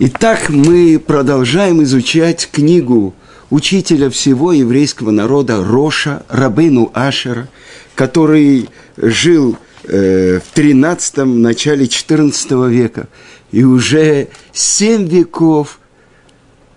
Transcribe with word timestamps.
Итак, 0.00 0.48
мы 0.48 0.98
продолжаем 0.98 1.80
изучать 1.84 2.48
книгу 2.50 3.14
учителя 3.48 4.10
всего 4.10 4.50
еврейского 4.50 5.12
народа 5.12 5.62
Роша, 5.62 6.24
Рабейну 6.28 6.90
Ашера, 6.94 7.48
который 7.94 8.68
жил 8.96 9.56
э, 9.84 10.40
в 10.40 10.58
13-м, 10.58 11.40
начале 11.40 11.86
14 11.86 12.50
века 12.68 13.06
и 13.52 13.62
уже 13.62 14.30
семь 14.52 15.06
веков 15.06 15.78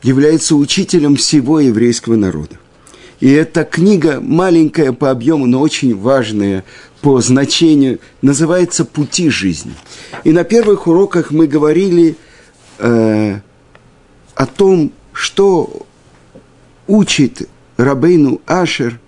является 0.03 0.55
учителем 0.55 1.15
всего 1.15 1.59
еврейского 1.59 2.17
народа. 2.17 2.59
И 3.19 3.31
эта 3.31 3.63
книга 3.63 4.19
маленькая 4.21 4.91
по 4.91 5.09
объему, 5.09 5.47
но 5.47 5.61
очень 5.61 5.99
важная 5.99 6.63
по 7.01 7.19
значению, 7.19 7.97
называется 8.21 8.85
«Пути 8.85 9.31
жизни». 9.31 9.73
И 10.23 10.31
на 10.31 10.43
первых 10.43 10.85
уроках 10.85 11.31
мы 11.31 11.47
говорили– 11.47 12.15
э, 12.79 13.39
о 14.35 14.45
том, 14.45 14.91
что 15.13 15.87
учит 16.87 17.49
Рабейну 17.77 18.41
Ашер, 18.45 18.99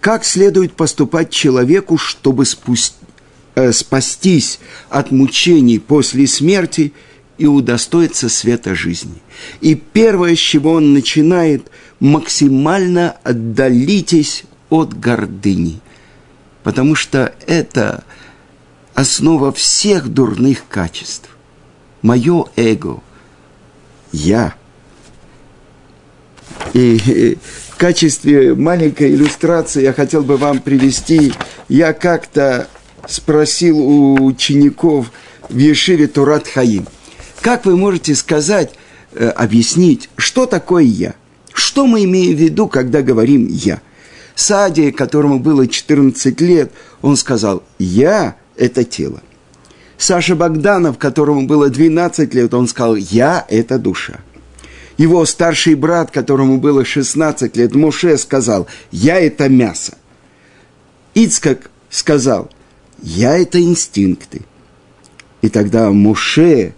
как 0.00 0.24
следует 0.24 0.72
поступать 0.72 1.30
человеку, 1.30 1.98
чтобы 1.98 2.44
спусть, 2.46 2.96
э, 3.54 3.72
спастись 3.72 4.58
от 4.88 5.10
мучений 5.10 5.78
после 5.78 6.26
смерти 6.26 6.92
и 7.36 7.46
удостоиться 7.46 8.28
света 8.28 8.74
жизни. 8.74 9.20
И 9.60 9.74
первое, 9.74 10.34
с 10.34 10.38
чего 10.38 10.72
он 10.72 10.92
начинает, 10.92 11.70
максимально 11.98 13.16
отдалитесь 13.22 14.44
от 14.70 14.98
гордыни, 14.98 15.80
потому 16.62 16.94
что 16.94 17.34
это 17.46 18.04
основа 18.94 19.52
всех 19.52 20.08
дурных 20.08 20.66
качеств. 20.68 21.28
Мое 22.02 22.46
эго– 22.56 23.02
я. 24.12 24.54
И 26.72 27.36
в 27.68 27.76
качестве 27.76 28.54
маленькой 28.54 29.14
иллюстрации 29.14 29.82
я 29.82 29.92
хотел 29.92 30.22
бы 30.22 30.36
вам 30.36 30.60
привести, 30.60 31.32
я 31.68 31.92
как-то 31.92 32.68
спросил 33.08 33.78
у 33.78 34.24
учеников 34.24 35.10
в 35.48 35.56
Ешиве 35.56 36.06
Турат 36.06 36.46
Хаим, 36.46 36.86
как 37.40 37.64
вы 37.64 37.76
можете 37.76 38.14
сказать, 38.14 38.74
э, 39.12 39.28
объяснить, 39.28 40.10
что 40.16 40.46
такое 40.46 40.84
«я»? 40.84 41.14
Что 41.52 41.86
мы 41.86 42.04
имеем 42.04 42.36
в 42.36 42.40
виду, 42.40 42.68
когда 42.68 43.02
говорим 43.02 43.46
«я»? 43.48 43.80
Саде, 44.34 44.92
которому 44.92 45.38
было 45.38 45.66
14 45.66 46.40
лет, 46.40 46.70
он 47.02 47.16
сказал 47.16 47.62
«я»– 47.78 48.36
это 48.56 48.84
тело. 48.84 49.20
Саша 50.00 50.34
Богданов, 50.34 50.96
которому 50.96 51.46
было 51.46 51.68
12 51.68 52.32
лет, 52.32 52.54
он 52.54 52.66
сказал, 52.68 52.96
я– 52.96 53.44
это 53.50 53.78
душа. 53.78 54.20
Его 54.96 55.26
старший 55.26 55.74
брат, 55.74 56.10
которому 56.10 56.56
было 56.56 56.86
16 56.86 57.54
лет, 57.54 57.74
Муше, 57.74 58.16
сказал, 58.16 58.66
я– 58.90 59.20
это 59.20 59.50
мясо. 59.50 59.98
Ицкак 61.12 61.70
сказал, 61.90 62.48
я– 63.02 63.36
это 63.38 63.60
инстинкты. 63.60 64.40
И 65.42 65.50
тогда 65.50 65.90
Муше 65.90 66.72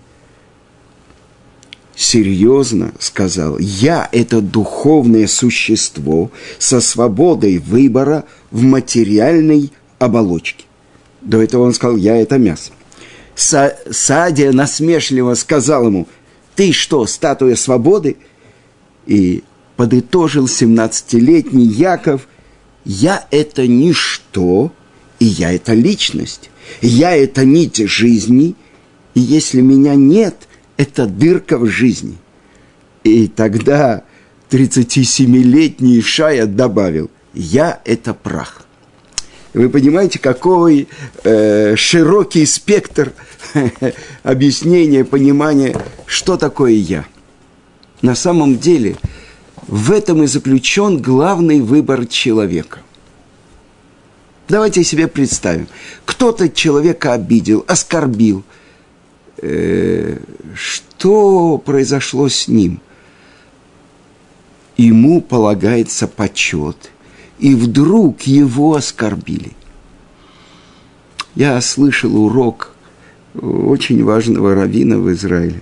серьезно 1.94 2.90
сказал, 2.98 3.56
я– 3.60 4.08
это 4.12 4.40
духовное 4.40 5.28
существо 5.28 6.32
со 6.58 6.80
свободой 6.80 7.58
выбора 7.58 8.24
в 8.50 8.64
материальной 8.64 9.70
оболочке. 10.00 10.64
До 11.20 11.40
этого 11.40 11.62
он 11.62 11.72
сказал, 11.72 11.96
я– 11.96 12.16
это 12.20 12.36
мясо. 12.36 12.72
Са 13.34 13.76
Садия 13.90 14.52
насмешливо 14.52 15.34
сказал 15.34 15.86
ему, 15.86 16.06
«Ты 16.54 16.72
что, 16.72 17.06
статуя 17.06 17.56
свободы?» 17.56 18.16
И 19.06 19.42
подытожил 19.76 20.46
17-летний 20.46 21.64
Яков, 21.66 22.28
«Я– 22.84 23.26
это 23.30 23.66
ничто, 23.66 24.72
и 25.18 25.24
я– 25.24 25.52
это 25.54 25.72
личность. 25.72 26.50
Я– 26.80 27.16
это 27.16 27.44
нить 27.44 27.78
жизни, 27.88 28.54
и 29.14 29.20
если 29.20 29.60
меня 29.60 29.94
нет, 29.94 30.48
это 30.76 31.06
дырка 31.06 31.58
в 31.58 31.66
жизни». 31.66 32.16
И 33.04 33.28
тогда 33.28 34.04
37-летний 34.50 36.00
Шая 36.02 36.46
добавил, 36.46 37.10
«Я– 37.32 37.80
это 37.84 38.14
прах». 38.14 38.61
Вы 39.54 39.68
понимаете, 39.68 40.18
какой 40.18 40.88
э, 41.24 41.76
широкий 41.76 42.46
спектр 42.46 43.12
объяснения, 44.22 45.04
понимания, 45.04 45.76
что 46.06 46.38
такое 46.38 46.72
я. 46.72 47.04
На 48.00 48.14
самом 48.14 48.58
деле, 48.58 48.96
в 49.68 49.92
этом 49.92 50.22
и 50.22 50.26
заключен 50.26 51.02
главный 51.02 51.60
выбор 51.60 52.06
человека. 52.06 52.78
Давайте 54.48 54.84
себе 54.84 55.06
представим. 55.06 55.68
Кто-то 56.06 56.48
человека 56.48 57.12
обидел, 57.12 57.62
оскорбил. 57.68 58.44
Э, 59.36 60.16
что 60.54 61.58
произошло 61.58 62.28
с 62.30 62.48
ним? 62.48 62.80
Ему 64.78 65.20
полагается 65.20 66.08
почет– 66.08 66.90
и 67.42 67.56
вдруг 67.56 68.22
его 68.22 68.76
оскорбили. 68.76 69.50
Я 71.34 71.60
слышал 71.60 72.16
урок 72.16 72.70
очень 73.34 74.04
важного 74.04 74.54
раввина 74.54 74.98
в 74.98 75.12
Израиле. 75.12 75.60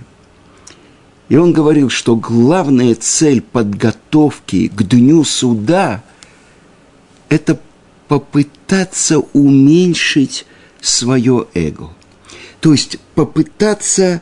И 1.29 1.37
он 1.37 1.53
говорил, 1.53 1.89
что 1.89 2.15
главная 2.15 2.93
цель 2.93 3.41
подготовки 3.41 4.67
к 4.67 4.83
дню 4.83 5.23
суда– 5.23 6.03
это 7.29 7.59
попытаться 8.07 9.17
уменьшить 9.33 10.45
свое 10.81 11.47
эго. 11.55 11.89
То 12.59 12.73
есть 12.73 12.99
попытаться 13.15 14.21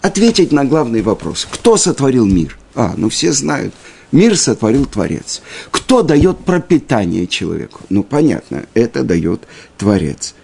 ответить 0.00 0.52
на 0.52 0.64
главный 0.64 1.02
вопрос. 1.02 1.48
Кто 1.50 1.76
сотворил 1.76 2.24
мир? 2.24 2.56
А, 2.76 2.94
ну 2.96 3.08
все 3.08 3.32
знают– 3.32 3.74
Мир 4.12 4.36
сотворил 4.36 4.86
Творец. 4.86 5.40
Кто 5.70 6.02
дает 6.02 6.38
пропитание 6.38 7.26
человеку? 7.26 7.80
Ну, 7.90 8.02
понятно, 8.02 8.66
это 8.74 9.04
дает 9.04 9.42
Творец. 9.78 10.34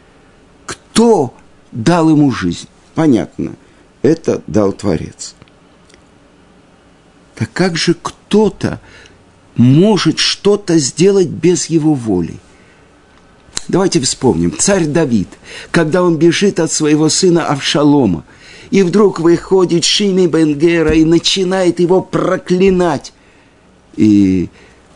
Кто 0.66 1.34
дал 1.72 2.08
ему 2.08 2.30
жизнь? 2.30 2.68
Понятно, 2.94 3.56
это 4.02 4.42
дал 4.46 4.72
Творец. 4.72 5.34
Так 7.34 7.52
как 7.52 7.76
же 7.76 7.94
кто-то 8.00 8.80
может 9.56 10.18
что-то 10.18 10.78
сделать 10.78 11.28
без 11.28 11.66
его 11.66 11.94
воли? 11.94 12.36
Давайте 13.68 14.00
вспомним. 14.00 14.56
Царь 14.56 14.86
Давид, 14.86 15.28
когда 15.72 16.02
он 16.04 16.18
бежит 16.18 16.60
от 16.60 16.70
своего 16.70 17.08
сына 17.08 17.46
Авшалома, 17.46 18.24
и 18.70 18.82
вдруг 18.82 19.18
выходит 19.18 19.84
Шими 19.84 20.26
Бенгера 20.26 20.92
и 20.92 21.04
начинает 21.04 21.80
его 21.80 22.00
проклинать 22.00 23.12
и 23.96 24.48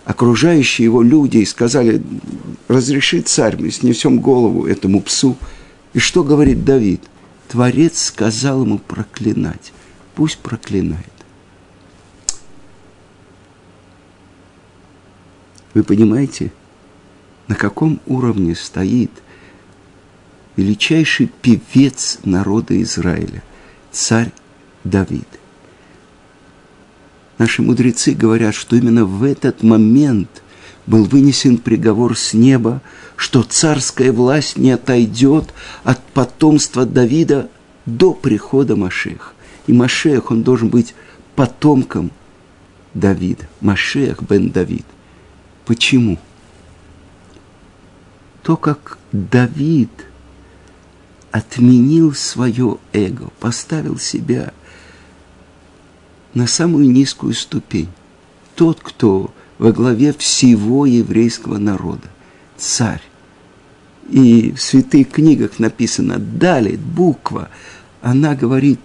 окружающие 0.05 0.84
его 0.84 1.03
люди 1.03 1.44
сказали, 1.44 2.03
разреши 2.69 3.21
царь, 3.21 3.56
мы 3.59 3.71
снесем 3.71 4.21
голову 4.21 4.66
этому 4.66 5.00
псу. 5.00 5.37
И 5.93 5.99
что 5.99 6.22
говорит 6.22 6.65
Давид? 6.65 7.03
Творец 7.49 8.05
сказал 8.05 8.62
ему 8.65 8.78
проклинать. 8.78 9.72
Пусть 10.15 10.38
проклинает. 10.38 11.06
Вы 15.75 15.84
понимаете, 15.84 16.53
на 17.49 17.55
каком 17.55 18.00
уровне 18.06 18.55
стоит 18.55 19.11
величайший 20.56 21.27
певец 21.27 22.19
народа 22.25 22.81
Израиля, 22.82 23.43
царь 23.93 24.32
Давид? 24.85 25.39
Наши 27.40 27.62
мудрецы 27.62 28.12
говорят, 28.12 28.54
что 28.54 28.76
именно 28.76 29.06
в 29.06 29.25
этот 29.25 29.62
момент 29.62 30.42
был 30.87 31.04
вынесен 31.04 31.56
приговор 31.56 32.14
с 32.14 32.34
неба, 32.34 32.82
что 33.16 33.42
царская 33.42 34.12
власть 34.12 34.58
не 34.58 34.72
отойдет 34.72 35.54
от 35.82 36.02
потомства 36.08 36.84
Давида 36.84 37.48
до 37.87 38.12
прихода 38.12 38.76
Машех. 38.76 39.34
И 39.66 39.72
Машех, 39.72 40.31
он 40.31 40.42
должен 40.42 40.69
быть 40.69 40.94
потомком 41.34 42.10
Давида. 42.92 43.48
Машех 43.62 44.22
бен 44.22 44.50
Давид. 44.50 44.84
Почему? 45.64 46.19
То, 48.42 48.58
как 48.58 48.98
Давид 49.12 49.88
отменил 51.31 52.12
свое 52.12 52.76
эго, 52.92 53.31
поставил 53.40 53.98
себя– 53.98 54.52
на 56.35 56.47
самую 56.47 56.91
низкую 56.91 57.35
ступень. 57.35 57.88
Тот, 58.55 58.81
кто 58.81 59.32
во 59.59 59.73
главе 59.73 60.12
всего 60.12 60.87
еврейского 60.87 61.59
народа, 61.59 62.09
царь. 62.56 63.03
И 64.11 64.53
в 64.53 64.61
святых 64.61 65.11
книгах 65.11 65.59
написано 65.59 66.19
«далит», 66.19 66.81
буква, 66.81 67.49
она 68.03 68.35
говорит 68.35 68.81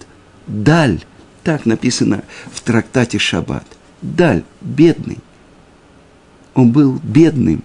«даль», 0.48 1.04
Так 1.46 1.68
написано 1.68 2.24
в 2.52 2.62
трактате 2.62 3.20
Шаббат. 3.20 3.66
Даль, 4.02 4.44
бедный. 4.62 5.20
Он 6.56 6.72
был 6.72 7.00
бедным. 7.04 7.64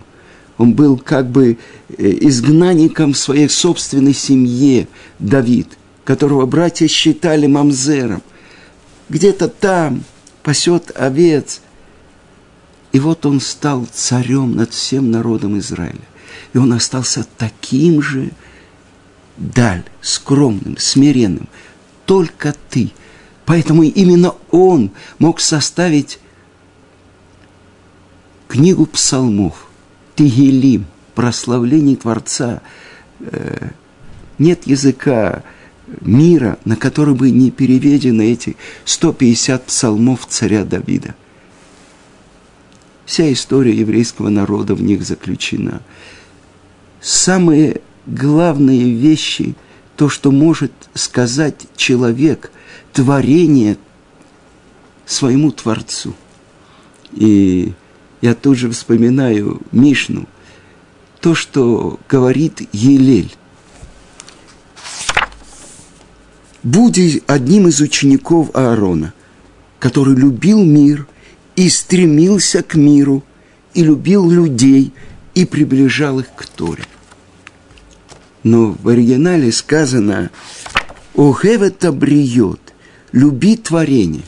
Он 0.58 0.74
был 0.74 0.98
как 0.98 1.30
бы 1.30 1.56
э, 1.88 2.18
изгнанником 2.20 3.14
в 3.14 3.16
своей 3.16 3.48
собственной 3.48 4.12
семье, 4.12 4.86
Давид, 5.18 5.78
которого 6.04 6.44
братья 6.44 6.86
считали 6.88 7.46
мамзером. 7.46 8.20
Где-то 9.10 9.48
там 9.48 10.04
пасет 10.44 10.92
овец. 10.94 11.60
И 12.92 13.00
вот 13.00 13.26
он 13.26 13.40
стал 13.40 13.86
царем 13.92 14.54
над 14.56 14.72
всем 14.72 15.10
народом 15.10 15.58
Израиля. 15.58 16.00
И 16.52 16.58
он 16.58 16.72
остался 16.72 17.26
таким 17.36 18.00
же, 18.00 18.30
даль, 19.36 19.84
скромным, 20.00 20.78
смиренным. 20.78 21.48
Только 22.06 22.54
ты. 22.70 22.92
Поэтому 23.46 23.82
именно 23.82 24.34
он 24.52 24.92
мог 25.18 25.40
составить 25.40 26.20
книгу 28.46 28.86
псалмов, 28.86 29.66
Тигелим, 30.14 30.86
прославлений 31.16 31.96
Творца. 31.96 32.62
Э, 33.20 33.70
нет 34.38 34.66
языка 34.68 35.42
мира, 36.00 36.58
на 36.64 36.76
который 36.76 37.14
бы 37.14 37.30
не 37.30 37.50
переведены 37.50 38.32
эти 38.32 38.56
150 38.84 39.66
псалмов 39.66 40.26
царя 40.28 40.64
Давида. 40.64 41.14
Вся 43.04 43.32
история 43.32 43.74
еврейского 43.74 44.28
народа 44.28 44.74
в 44.74 44.82
них 44.82 45.04
заключена. 45.04 45.82
Самые 47.00 47.80
главные 48.06 48.92
вещи, 48.92 49.54
то, 49.96 50.08
что 50.08 50.30
может 50.30 50.72
сказать 50.94 51.66
человек, 51.76 52.52
творение 52.92 53.76
своему 55.06 55.50
Творцу. 55.50 56.14
И 57.12 57.72
я 58.20 58.34
тут 58.34 58.56
же 58.58 58.70
вспоминаю 58.70 59.60
Мишну, 59.72 60.26
то, 61.20 61.34
что 61.34 61.98
говорит 62.08 62.62
Елель. 62.72 63.34
Буди 66.62 67.22
одним 67.26 67.68
из 67.68 67.80
учеников 67.80 68.50
Аарона, 68.54 69.14
который 69.78 70.14
любил 70.14 70.62
мир 70.62 71.06
и 71.56 71.70
стремился 71.70 72.62
к 72.62 72.74
миру, 72.74 73.24
и 73.72 73.82
любил 73.82 74.30
людей, 74.30 74.92
и 75.34 75.46
приближал 75.46 76.20
их 76.20 76.26
к 76.34 76.44
Торе. 76.44 76.84
Но 78.42 78.72
в 78.72 78.88
оригинале 78.88 79.52
сказано 79.52 80.30
«Охевета 81.14 81.92
бриет»– 81.92 82.60
«люби 83.12 83.56
творение». 83.56 84.22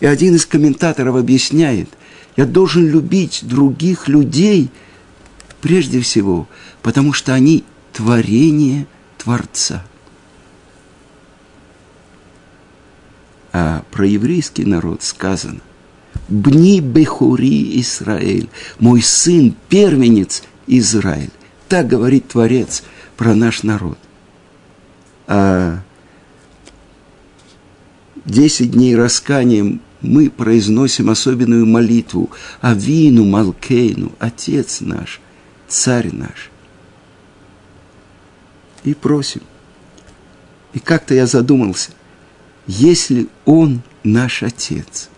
И 0.00 0.06
один 0.06 0.36
из 0.36 0.46
комментаторов 0.46 1.16
объясняет, 1.16 1.90
я 2.36 2.46
должен 2.46 2.86
любить 2.86 3.40
других 3.42 4.06
людей 4.06 4.70
прежде 5.60 6.00
всего, 6.00 6.48
потому 6.82 7.12
что 7.12 7.34
они 7.34 7.64
творение 7.92 8.86
Творца. 9.18 9.84
А 13.60 13.82
про 13.90 14.06
еврейский 14.06 14.64
народ 14.64 15.02
сказано 15.02 15.58
«Бни 16.28 16.78
Бехури 16.78 17.80
Израиль, 17.80 18.48
мой 18.78 19.02
сын, 19.02 19.52
первенец 19.68 20.44
Израиль». 20.68 21.32
Так 21.68 21.88
говорит 21.88 22.28
Творец 22.28 22.84
про 23.16 23.34
наш 23.34 23.64
народ. 23.64 23.98
А 25.26 25.80
десять 28.24 28.70
дней 28.70 28.94
расканием 28.94 29.80
мы 30.02 30.30
произносим 30.30 31.10
особенную 31.10 31.66
молитву 31.66 32.30
Авину 32.60 33.24
Малкейну, 33.24 34.12
Отец 34.20 34.80
наш, 34.82 35.20
Царь 35.66 36.12
наш. 36.12 36.50
И 38.84 38.94
просим. 38.94 39.42
И 40.74 40.78
как-то 40.78 41.14
я 41.14 41.26
задумался, 41.26 41.90
если 42.68 43.28
Он 43.46 43.82
наш 44.04 44.44
Отец, 44.44 45.08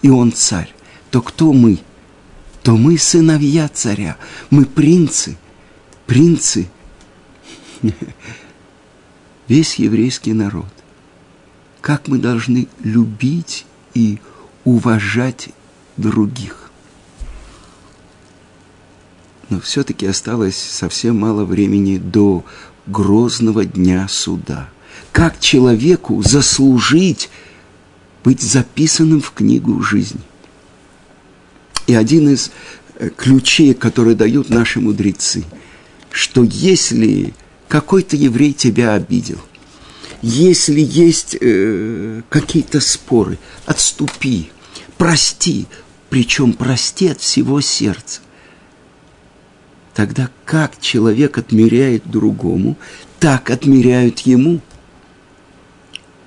и 0.00 0.08
Он 0.08 0.32
Царь, 0.32 0.72
то 1.10 1.20
кто 1.20 1.52
мы? 1.52 1.80
То 2.62 2.76
мы 2.76 2.96
сыновья 2.98 3.68
царя, 3.68 4.16
мы 4.50 4.64
принцы, 4.64 5.36
принцы, 6.06 6.68
весь 9.48 9.74
еврейский 9.76 10.32
народ. 10.32 10.68
Как 11.80 12.06
мы 12.08 12.18
должны 12.18 12.68
любить 12.84 13.66
и 13.94 14.18
уважать 14.64 15.48
других. 15.96 16.70
Но 19.48 19.58
все-таки 19.60 20.06
осталось 20.06 20.56
совсем 20.56 21.18
мало 21.18 21.44
времени 21.44 21.96
до 21.96 22.44
грозного 22.86 23.64
дня 23.64 24.06
суда. 24.08 24.68
Как 25.12 25.40
человеку 25.40 26.22
заслужить 26.22 27.30
быть 28.22 28.40
записанным 28.40 29.20
в 29.20 29.32
книгу 29.32 29.82
жизни? 29.82 30.20
И 31.86 31.94
один 31.94 32.28
из 32.28 32.50
э, 32.94 33.10
ключей, 33.10 33.74
которые 33.74 34.14
дают 34.14 34.50
наши 34.50 34.80
мудрецы, 34.80 35.44
что 36.10 36.44
если 36.44 37.34
какой-то 37.68 38.16
еврей 38.16 38.52
тебя 38.52 38.94
обидел, 38.94 39.40
если 40.22 40.80
есть 40.80 41.36
э, 41.40 42.22
какие-то 42.28 42.80
споры, 42.80 43.38
отступи, 43.66 44.50
прости, 44.98 45.66
причем 46.10 46.52
прости 46.52 47.08
от 47.08 47.20
всего 47.20 47.60
сердца. 47.60 48.20
Тогда 49.94 50.30
как 50.44 50.80
человек 50.80 51.38
отмеряет 51.38 52.08
другому, 52.08 52.76
так 53.18 53.50
отмеряют 53.50 54.20
ему. 54.20 54.60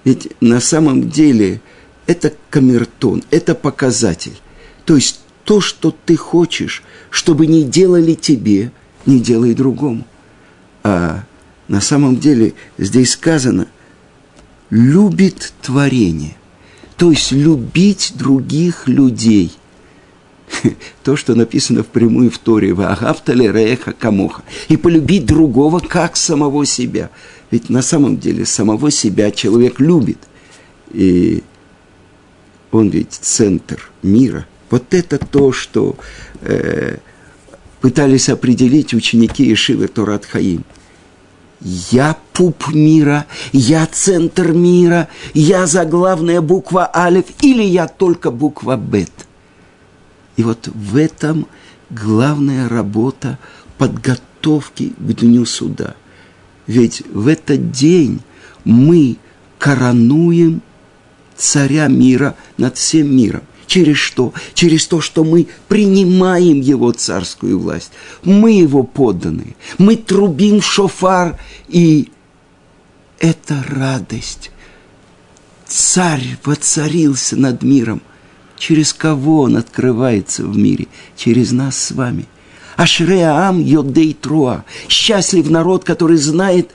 Ведь 0.03 0.29
на 0.41 0.59
самом 0.59 1.09
деле 1.09 1.61
это 2.07 2.33
камертон, 2.49 3.23
это 3.31 3.55
показатель. 3.55 4.39
То 4.85 4.95
есть 4.95 5.19
то, 5.45 5.61
что 5.61 5.95
ты 6.05 6.15
хочешь, 6.15 6.83
чтобы 7.09 7.47
не 7.47 7.63
делали 7.63 8.13
тебе, 8.13 8.71
не 9.05 9.19
делай 9.19 9.53
другому. 9.53 10.05
А 10.83 11.23
на 11.67 11.81
самом 11.81 12.17
деле 12.17 12.53
здесь 12.77 13.11
сказано– 13.13 13.67
любит 14.73 15.53
творение. 15.61 16.35
То 16.97 17.11
есть 17.11 17.31
любить 17.31 18.13
других 18.15 18.87
людей. 18.87 19.51
То, 21.03 21.15
что 21.15 21.35
написано 21.35 21.83
впрямую 21.83 22.31
в 22.31 22.39
Торе, 22.39 22.73
«Ваагавтали 22.73 23.47
реха 23.47 23.93
камоха» 23.93 24.41
и 24.69 24.77
полюбить 24.77 25.25
другого, 25.25 25.79
как 25.79 26.15
самого 26.15 26.65
себя. 26.65 27.11
Ведь 27.53 27.69
на 27.69 27.83
самом 27.83 28.17
деле 28.17 28.47
самого 28.47 28.89
себя 28.89 29.29
человек 29.29 29.79
любит. 29.79 30.17
И 30.91 31.43
он 32.71 32.89
ведь 32.89 33.11
центр 33.11 33.91
мира. 34.01 34.47
Вот 34.71 34.91
это 34.95 35.19
то, 35.19 35.51
что 35.51 35.95
э, 36.41 36.97
пытались 37.79 38.29
определить 38.29 38.95
ученики 38.95 39.53
Ишивы 39.53 39.87
Торат 39.87 40.25
Хаим– 40.25 40.63
я 41.91 42.17
пуп 42.33 42.73
мира, 42.73 43.27
я 43.51 43.85
центр 43.85 44.51
мира, 44.51 45.07
я 45.35 45.67
заглавная 45.67 46.41
буква 46.41 46.89
Алиф 46.93 47.25
или 47.41 47.61
я 47.61 47.87
только 47.87 48.31
буква 48.31 48.77
Бет. 48.77 49.13
И 50.37 50.43
вот 50.43 50.67
в 50.73 50.97
этом 50.97 51.45
главная 51.91 52.67
работа 52.67 53.37
подготовки 53.77 54.93
к 54.97 55.13
Дню 55.13 55.45
Суда. 55.45 55.95
Ведь 56.67 57.03
в 57.11 57.27
этот 57.27 57.71
день 57.71 58.21
мы 58.63 59.17
коронуем 59.57 60.61
царя 61.35 61.87
мира 61.87 62.35
над 62.57 62.77
всем 62.77 63.15
миром. 63.15 63.41
Через 63.67 63.97
что? 63.97 64.33
Через 64.53 64.87
то, 64.87 65.01
что 65.01 65.23
мы 65.23 65.47
принимаем 65.67 66.59
его 66.59 66.91
царскую 66.91 67.59
власть. 67.59 67.91
Мы 68.23 68.51
его 68.51 68.83
подданные. 68.83 69.55
Мы 69.77 69.95
трубим 69.95 70.61
шофар, 70.61 71.39
и 71.67 72.11
это 73.19 73.63
радость. 73.67 74.51
Царь 75.65 76.37
воцарился 76.43 77.35
над 77.35 77.63
миром. 77.63 78.01
Через 78.57 78.93
кого 78.93 79.41
он 79.41 79.57
открывается 79.57 80.43
в 80.43 80.55
мире? 80.57 80.87
Через 81.15 81.51
нас 81.51 81.77
с 81.77 81.91
вами. 81.91 82.27
Ашреаам 82.75 83.59
Йодей 83.59 84.13
Труа. 84.13 84.65
Счастлив 84.89 85.49
народ, 85.49 85.83
который 85.83 86.17
знает 86.17 86.71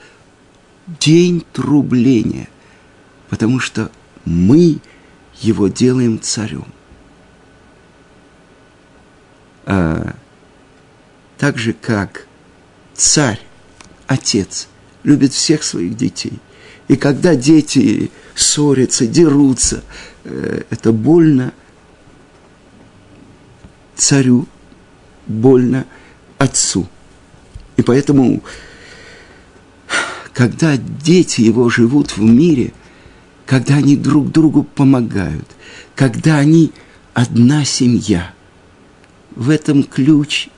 день 0.87 1.43
трубления. 1.53 2.47
Потому 3.29 3.59
что 3.59 3.91
мы 4.25 4.79
его 5.41 5.67
делаем 5.67 6.19
царем. 6.19 6.65
а, 9.69 10.15
так 11.37 11.59
же 11.59 11.73
как 11.73 12.25
царь, 12.95 13.39
отец, 14.07 14.67
любит 15.03 15.31
всех 15.31 15.63
своих 15.63 15.95
детей, 15.95 16.39
И 16.87 16.95
когда 16.95 17.35
дети 17.35 18.09
ссорятся, 18.33 19.05
дерутся, 19.05 19.83
э, 20.23 20.63
это 20.71 20.91
больно 20.91 21.53
царю, 23.95 24.47
больно 25.29 25.85
отцу. 26.37 26.89
И 27.77 27.81
поэтому, 27.81 28.43
когда 30.33 30.75
дети 30.75 31.39
его 31.39 31.69
живут 31.69 32.17
в 32.17 32.21
мире, 32.21 32.73
когда 33.45 33.75
они 33.75 33.95
друг 33.95 34.31
другу 34.31 34.63
помогают, 34.63 35.47
когда 35.95 36.37
они 36.37 36.73
одна 37.13 37.63
семья, 37.63 38.33
в 39.35 39.49
этом 39.49 39.83
ключ 39.83 40.49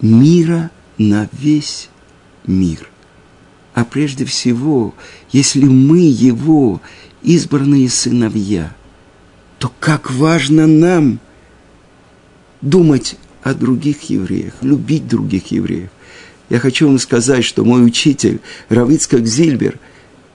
мира 0.00 0.70
на 0.98 1.28
весь 1.32 1.88
мир. 2.46 2.90
А 3.72 3.84
прежде 3.84 4.24
всего, 4.24 4.94
если 5.32 5.64
мы 5.64 6.00
его 6.00 6.80
избранные 7.22 7.88
сыновья, 7.88 8.74
то 9.64 9.72
как 9.80 10.10
важно 10.10 10.66
нам 10.66 11.20
думать 12.60 13.16
о 13.42 13.54
других 13.54 14.10
евреях, 14.10 14.52
любить 14.60 15.08
других 15.08 15.52
евреев. 15.52 15.88
Я 16.50 16.58
хочу 16.58 16.86
вам 16.86 16.98
сказать, 16.98 17.46
что 17.46 17.64
мой 17.64 17.82
учитель 17.82 18.42
Равицкак 18.68 19.26
Зильбер 19.26 19.78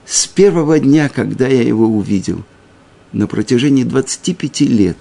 с 0.04 0.26
первого 0.26 0.80
дня, 0.80 1.10
когда 1.10 1.48
я 1.48 1.62
его 1.62 1.86
увидел, 1.86 2.44
на 3.12 3.28
протяжении 3.28 3.84
25 3.84 4.62
лет, 4.62 4.98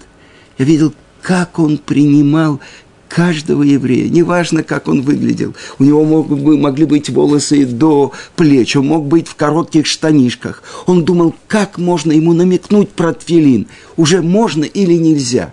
я 0.58 0.66
видел, 0.66 0.92
как 1.23 1.58
он 1.58 1.78
принимал 1.78 2.61
каждого 3.09 3.62
еврея, 3.62 4.09
неважно, 4.09 4.62
как 4.62 4.88
он 4.88 5.03
выглядел. 5.03 5.55
У 5.79 5.85
него 5.85 6.05
мог 6.05 6.29
могли 6.31 6.85
быть 6.85 7.09
волосы 7.09 7.65
до 7.67 8.12
плеч, 8.37 8.77
он 8.77 8.87
мог 8.87 9.07
быть 9.07 9.29
в 9.29 9.35
коротких 9.35 9.87
штанишках. 9.87 10.62
Он 10.87 11.05
думал, 11.05 11.35
как 11.47 11.79
можно 11.79 12.12
ему 12.12 12.33
намекнуть 12.33 12.91
про 12.91 13.12
тфилин, 13.12 13.67
уже 13.97 14.23
можно 14.23 14.65
или 14.65 14.95
нельзя. 14.95 15.53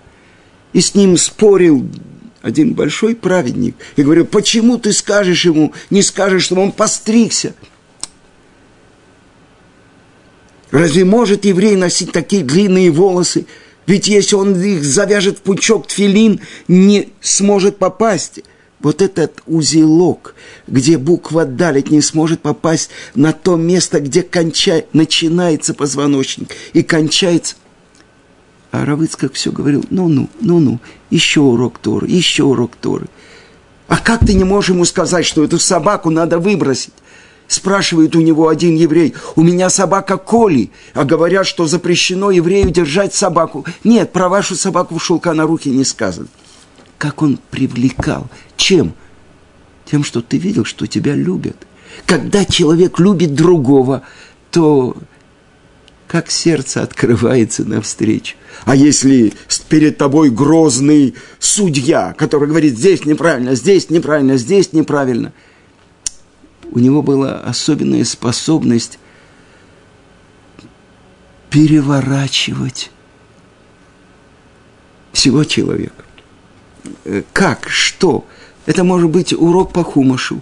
И 0.74 0.82
с 0.82 0.94
ним 0.94 1.18
спорил 1.18 1.88
один 2.42 2.74
большой 2.74 3.16
праведник 3.16 3.76
и 3.96 4.04
говорил, 4.04 4.26
почему 4.26 4.78
ты 4.78 4.92
скажешь 4.92 5.46
ему, 5.46 5.74
не 5.90 6.02
скажешь, 6.02 6.44
чтобы 6.44 6.62
он 6.62 6.72
постригся? 6.72 7.56
Разве 10.70 11.06
может 11.06 11.46
еврей 11.46 11.76
носить 11.76 12.12
такие 12.12 12.44
длинные 12.44 12.92
волосы? 12.92 13.48
Ведь 13.86 14.08
если 14.08 14.36
он 14.36 14.60
их 14.62 14.84
завяжет 14.84 15.40
в 15.40 15.42
пучок 15.42 15.88
тфилин, 15.88 16.42
не 16.68 17.10
сможет 17.22 17.78
попасть. 17.78 18.42
Вот 18.80 19.02
этот 19.02 19.42
узелок, 19.48 20.36
где 20.68 20.98
буква 20.98 21.46
«далит» 21.46 21.90
не 21.90 22.02
сможет 22.02 22.42
попасть 22.42 22.90
на 23.16 23.32
то 23.34 23.56
место, 23.56 24.00
где 24.00 24.22
кончай, 24.22 24.86
начинается 24.94 25.74
позвоночник 25.74 26.52
и 26.74 26.84
кончается. 26.84 27.56
А 28.72 28.86
Равыц 28.86 29.16
как 29.16 29.34
все 29.34 29.52
говорил, 29.52 29.86
ну-ну, 29.90 30.30
ну-ну, 30.40 30.80
еще 31.10 31.40
урок 31.40 31.80
Торы, 31.80 32.08
еще 32.08 32.44
урок 32.44 32.76
Торы. 32.76 33.08
А 33.88 33.98
как 33.98 34.26
ты 34.26 34.34
не 34.34 34.44
можешь 34.44 34.72
ему 34.72 34.86
сказать, 34.86 35.26
что 35.26 35.44
эту 35.44 35.58
собаку 35.58 36.10
надо 36.10 36.38
выбросить? 36.38 36.94
Спрашивает 37.48 38.16
у 38.16 38.22
него 38.22 38.48
один 38.48 38.76
еврей, 38.76 39.14
у 39.36 39.44
меня 39.44 39.70
собака 39.70 40.18
Коли, 40.18 40.72
а 40.94 41.04
говорят, 41.04 41.46
что 41.46 41.68
запрещено 41.68 42.32
еврею 42.32 42.72
держать 42.72 43.14
собаку. 43.14 43.66
Нет, 43.84 44.12
про 44.12 44.30
вашу 44.30 44.56
собаку 44.56 44.98
в 44.98 45.04
шелка 45.04 45.34
на 45.34 45.44
руки 45.44 45.70
не 45.70 45.84
сказано. 45.84 46.28
Как 46.98 47.22
он 47.22 47.40
привлекал? 47.52 48.28
Чем? 48.58 48.94
Тем, 49.86 50.04
что 50.04 50.22
ты 50.22 50.38
видел, 50.38 50.66
что 50.66 50.88
тебя 50.88 51.14
любят. 51.14 51.56
Когда 52.08 52.46
человек 52.46 53.00
любит 53.00 53.36
другого, 53.36 54.02
то 54.50 54.98
как 56.08 56.32
сердце 56.32 56.82
открывается 56.82 57.64
навстречу. 57.64 58.36
А 58.64 58.76
если 58.76 59.34
перед 59.70 59.98
тобой 59.98 60.32
грозный 60.32 61.14
судья, 61.38 62.16
который 62.18 62.48
говорит, 62.48 62.76
здесь 62.76 63.06
неправильно, 63.06 63.54
здесь 63.54 63.92
неправильно, 63.92 64.38
здесь 64.38 64.74
неправильно– 64.74 65.32
у 66.72 66.80
него 66.80 67.02
была 67.02 67.40
особенная 67.40 68.04
способность 68.04 69.00
переворачивать 71.50 72.92
всего 75.14 75.44
человека. 75.44 76.04
Э, 77.06 77.24
как? 77.32 77.70
Что? 77.70 78.26
Это 78.66 78.84
может 78.84 79.10
быть 79.10 79.34
урок 79.34 79.72
по 79.72 79.84
Хумашу 79.84 80.42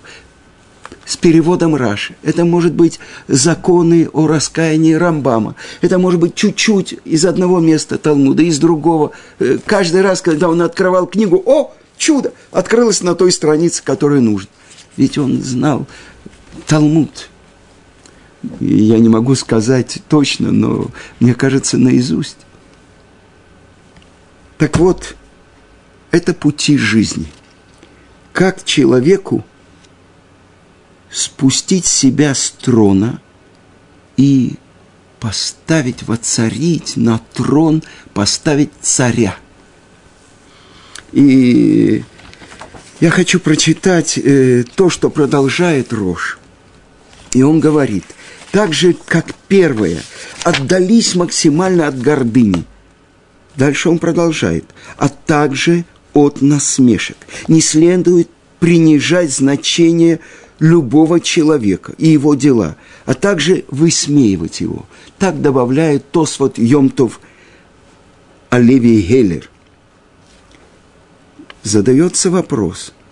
с 1.05 1.17
переводом 1.17 1.75
Раши. 1.75 2.15
Это 2.23 2.45
может 2.45 2.73
быть 2.73 2.99
законы 3.27 4.09
о 4.13 4.27
раскаянии 4.27 4.93
Рамбама. 4.93 5.55
Это 5.81 5.99
может 5.99 6.19
быть 6.19 6.35
чуть-чуть 6.35 6.95
из 7.05 7.25
одного 7.25 7.59
места 7.59 7.97
Талмуда, 7.97 8.43
из 8.43 8.57
другого. 8.59 9.11
Э, 9.39 9.57
каждый 9.65 10.01
раз, 10.01 10.21
когда 10.21 10.49
он 10.49 10.61
открывал 10.61 11.05
книгу, 11.07 11.41
о, 11.45 11.73
чудо, 11.97 12.33
открылось 12.51 13.01
на 13.01 13.15
той 13.15 13.31
странице, 13.31 13.83
которая 13.83 14.21
нужна. 14.21 14.49
Ведь 14.97 15.17
он 15.17 15.41
знал 15.41 15.87
Талмуд. 16.67 17.29
Я 18.59 18.99
не 18.99 19.09
могу 19.09 19.35
сказать 19.35 19.99
точно, 20.09 20.51
но 20.51 20.87
мне 21.19 21.33
кажется 21.33 21.77
наизусть. 21.77 22.37
Так 24.57 24.77
вот, 24.77 25.15
это 26.11 26.33
пути 26.33 26.77
жизни. 26.77 27.27
Как 28.33 28.63
человеку 28.63 29.45
спустить 31.09 31.85
себя 31.85 32.33
с 32.33 32.51
трона 32.51 33.21
и 34.17 34.55
поставить, 35.19 36.03
воцарить 36.03 36.97
на 36.97 37.19
трон, 37.33 37.83
поставить 38.13 38.71
царя. 38.81 39.37
И 41.13 42.03
я 42.99 43.09
хочу 43.09 43.39
прочитать 43.39 44.17
э, 44.17 44.63
то, 44.75 44.89
что 44.89 45.09
продолжает 45.09 45.93
Рош. 45.93 46.39
И 47.33 47.41
он 47.41 47.59
говорит, 47.59 48.05
так 48.51 48.73
же, 48.73 48.95
как 49.05 49.33
первое, 49.47 50.01
отдались 50.43 51.15
максимально 51.15 51.87
от 51.87 51.99
гордыни. 51.99 52.63
Дальше 53.55 53.89
он 53.89 53.99
продолжает, 53.99 54.65
а 54.97 55.09
также 55.09 55.85
от 56.13 56.41
насмешек. 56.41 57.17
Не 57.47 57.61
следует 57.61 58.29
принижать 58.59 59.31
значение 59.31 60.19
любого 60.59 61.19
человека 61.19 61.93
и 61.97 62.07
его 62.09 62.35
дела, 62.35 62.77
а 63.05 63.15
также 63.15 63.65
высмеивать 63.69 64.61
его. 64.61 64.85
Так 65.17 65.41
добавляет 65.41 66.09
Тосфот 66.11 66.57
Йомтов 66.57 67.19
Оливий 68.49 69.01
Геллер. 69.01 69.49
Задается 71.63 72.29
вопрос– 72.29 72.93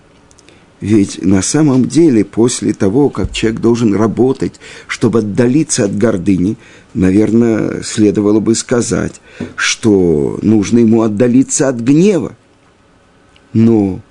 ведь 0.81 1.23
на 1.23 1.43
самом 1.43 1.88
деле 1.88 2.25
после 2.25 2.73
того, 2.73 3.09
как 3.09 3.31
человек 3.31 3.61
должен 3.61 3.93
работать, 3.93 4.59
чтобы 4.88 5.19
отдалиться 5.19 5.85
от 5.85 5.95
гордыни, 5.95 6.57
наверное, 6.95 7.83
следовало 7.83 8.39
бы 8.39 8.55
сказать, 8.55 9.21
что 9.55 10.39
нужно 10.41 10.79
ему 10.79 11.03
отдалиться 11.03 11.69
от 11.69 11.75
гнева. 11.75 12.35
Но 13.53 14.01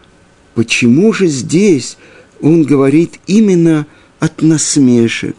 почему 0.55 1.13
же 1.13 1.27
здесь 1.27 1.99
он 2.41 2.63
говорит 2.63 3.19
именно 3.27 3.87
от 4.21 4.41
насмешек? 4.41 5.37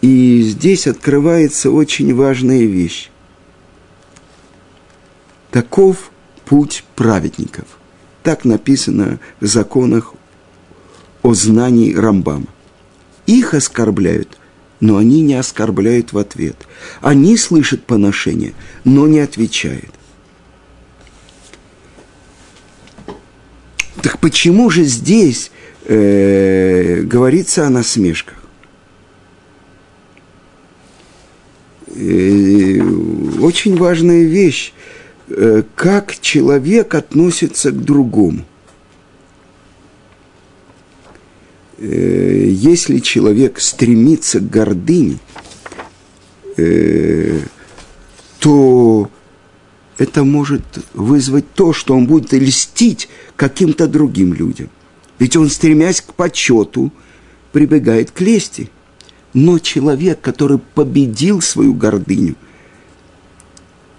И 0.00 0.42
здесь 0.42 0.88
открывается 0.88 1.70
очень 1.70 2.12
важная 2.12 2.64
вещь. 2.64 3.08
Таков 5.52 6.10
путь 6.44 6.82
праведников– 6.96 7.66
так 8.22 8.44
написано 8.44 9.18
в 9.40 9.46
законах 9.46 10.14
о 11.22 11.34
знании 11.34 11.94
Рамбама. 11.94 12.46
Их 13.26 13.54
оскорбляют, 13.54 14.38
но 14.80 14.96
они 14.96 15.20
не 15.20 15.34
оскорбляют 15.34 16.12
в 16.12 16.18
ответ. 16.18 16.56
Они 17.00 17.36
слышат 17.36 17.84
поношение, 17.84 18.52
но 18.84 19.06
не 19.06 19.20
отвечают. 19.20 19.90
Так 24.02 24.18
почему 24.18 24.68
же 24.70 24.82
здесь 24.84 25.52
э, 25.84 27.02
говорится 27.02 27.66
о 27.66 27.70
насмешках? 27.70 28.42
Э, 31.94 32.80
очень 33.40 33.76
важная 33.76 34.24
вещь. 34.24 34.72
Э, 35.34 35.62
как 35.76 36.20
человек 36.20 36.94
относится 36.94 37.70
к 37.70 37.82
другому. 37.82 38.44
Э, 41.78 42.46
если 42.50 42.98
человек 42.98 43.58
стремится 43.58 44.40
к 44.40 44.50
гордыне, 44.50 45.18
э, 46.58 47.40
то 48.40 49.08
это 49.96 50.22
может 50.24 50.64
вызвать 50.92 51.50
то, 51.54 51.72
что 51.72 51.94
он 51.94 52.06
будет 52.06 52.34
льстить 52.34 53.08
каким-то 53.34 53.86
другим 53.86 54.34
людям. 54.34 54.68
Ведь 55.18 55.36
он, 55.36 55.48
стремясь 55.48 56.02
к 56.02 56.12
почету, 56.12 56.92
прибегает 57.52 58.10
к 58.10 58.20
лести. 58.20 58.68
Но 59.32 59.58
человек, 59.58 60.20
который 60.20 60.58
победил 60.58 61.40
свою 61.40 61.72
гордыню, 61.72 62.36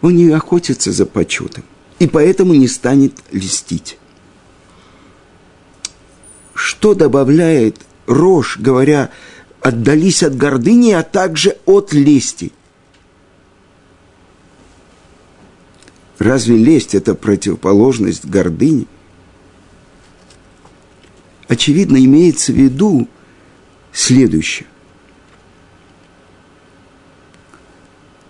он 0.03 0.17
не 0.17 0.29
охотится 0.29 0.91
за 0.91 1.05
почетом 1.05 1.63
и 1.98 2.07
поэтому 2.07 2.53
не 2.53 2.67
станет 2.67 3.13
листить. 3.31 3.98
Что 6.53 6.93
добавляет 6.93 7.77
рожь, 8.05 8.57
говоря, 8.60 9.12
отдались 9.62 10.22
от 10.22 10.36
гордыни, 10.36 10.91
а 10.91 11.03
также 11.03 11.57
от 11.65 11.93
лести? 11.93 12.51
Разве 16.19 16.57
лесть– 16.57 16.93
это 16.95 17.15
противоположность 17.15 18.25
гордыни? 18.25 18.88
Очевидно, 21.48 21.98
имеется 22.03 22.51
в 22.51 22.55
виду 22.55 23.07
следующее. 23.93 24.67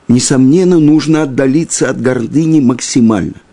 Несомненно, 0.07 0.79
нужно 0.79 1.23
отдалиться 1.23 1.89
от 1.89 2.01
гордыни 2.01 2.59
максимально– 2.59 3.35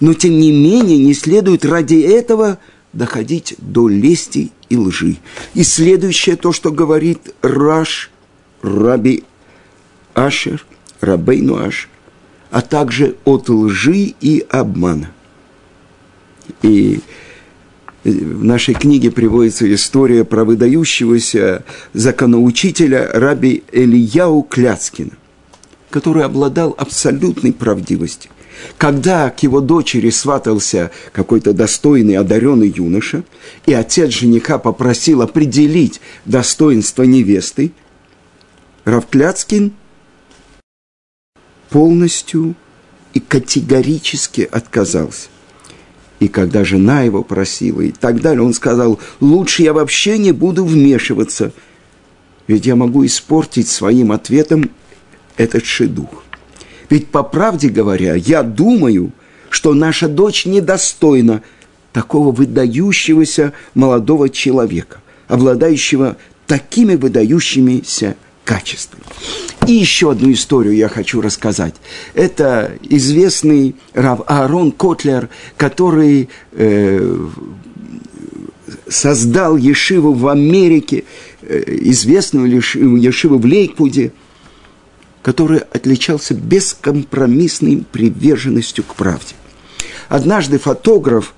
но 0.00 0.14
тем 0.14 0.38
не 0.38 0.52
менее 0.52 0.98
не 0.98 1.14
следует 1.14 1.64
ради 1.64 1.96
этого 1.96 2.58
доходить 2.92 3.54
до 3.58 3.88
лести 3.88 4.52
и 4.68 4.76
лжи. 4.76 5.16
И 5.54 5.62
следующее 5.62 6.36
то, 6.36 6.52
что 6.52 6.70
говорит 6.70 7.34
Раш, 7.42 8.10
Раби 8.62 9.24
Ашер, 10.14 10.64
Рабейну 11.00 11.56
Ашер, 11.56 11.88
а 12.50 12.62
также 12.62 13.16
от 13.24 13.48
лжи 13.48 14.14
и 14.20 14.44
обмана. 14.48 15.10
И 16.62 17.00
в 18.04 18.44
нашей 18.44 18.74
книге 18.74 19.10
приводится 19.10 19.72
история 19.74 20.24
про 20.24 20.44
выдающегося 20.44 21.64
законоучителя 21.92 23.10
Раби 23.12 23.64
Элияу 23.72 24.42
Кляцкина, 24.42 25.12
который 25.90 26.24
обладал 26.24 26.74
абсолютной 26.76 27.52
правдивостью. 27.52 28.30
Когда 28.78 29.30
к 29.30 29.42
его 29.42 29.60
дочери 29.60 30.10
сватался 30.10 30.90
какой-то 31.12 31.52
достойный, 31.52 32.16
одаренный 32.16 32.72
юноша, 32.74 33.24
и 33.66 33.72
отец 33.72 34.10
жениха 34.10 34.58
попросил 34.58 35.22
определить 35.22 36.00
достоинство 36.24 37.02
невесты, 37.02 37.72
Равкляцкин 38.84 39.72
полностью 41.70 42.54
и 43.14 43.20
категорически 43.20 44.48
отказался. 44.50 45.28
И 46.20 46.28
когда 46.28 46.64
жена 46.64 47.02
его 47.02 47.22
просила 47.22 47.80
и 47.82 47.90
так 47.90 48.20
далее, 48.22 48.42
он 48.42 48.54
сказал, 48.54 48.98
лучше 49.20 49.62
я 49.62 49.72
вообще 49.72 50.18
не 50.18 50.32
буду 50.32 50.64
вмешиваться, 50.64 51.52
ведь 52.46 52.64
я 52.64 52.76
могу 52.76 53.04
испортить 53.04 53.68
своим 53.68 54.12
ответом 54.12 54.70
этот 55.36 55.64
шедух. 55.64 56.24
Ведь, 56.88 57.08
по 57.08 57.22
правде 57.22 57.68
говоря, 57.68 58.14
я 58.14 58.42
думаю, 58.42 59.12
что 59.50 59.74
наша 59.74 60.08
дочь 60.08 60.46
недостойна 60.46 61.42
такого 61.92 62.30
выдающегося 62.30 63.52
молодого 63.74 64.28
человека, 64.28 65.00
обладающего 65.28 66.16
такими 66.46 66.94
выдающимися 66.94 68.16
качествами. 68.44 69.02
И 69.66 69.72
еще 69.72 70.12
одну 70.12 70.32
историю 70.32 70.76
я 70.76 70.88
хочу 70.88 71.20
рассказать. 71.20 71.74
Это 72.14 72.72
известный 72.82 73.74
Рав 73.94 74.20
Аарон 74.26 74.70
Котлер, 74.70 75.28
который 75.56 76.28
э, 76.52 77.18
создал 78.88 79.56
Ешиву 79.56 80.12
в 80.12 80.28
Америке, 80.28 81.04
э, 81.42 81.64
известную 81.66 82.48
Ешиву 82.48 83.38
в 83.38 83.44
Лейквуде– 83.44 84.12
который 85.26 85.58
отличался 85.58 86.34
бескомпромиссной 86.34 87.84
приверженностью 87.90 88.84
к 88.84 88.94
правде. 88.94 89.34
Однажды 90.08 90.56
фотограф, 90.60 91.34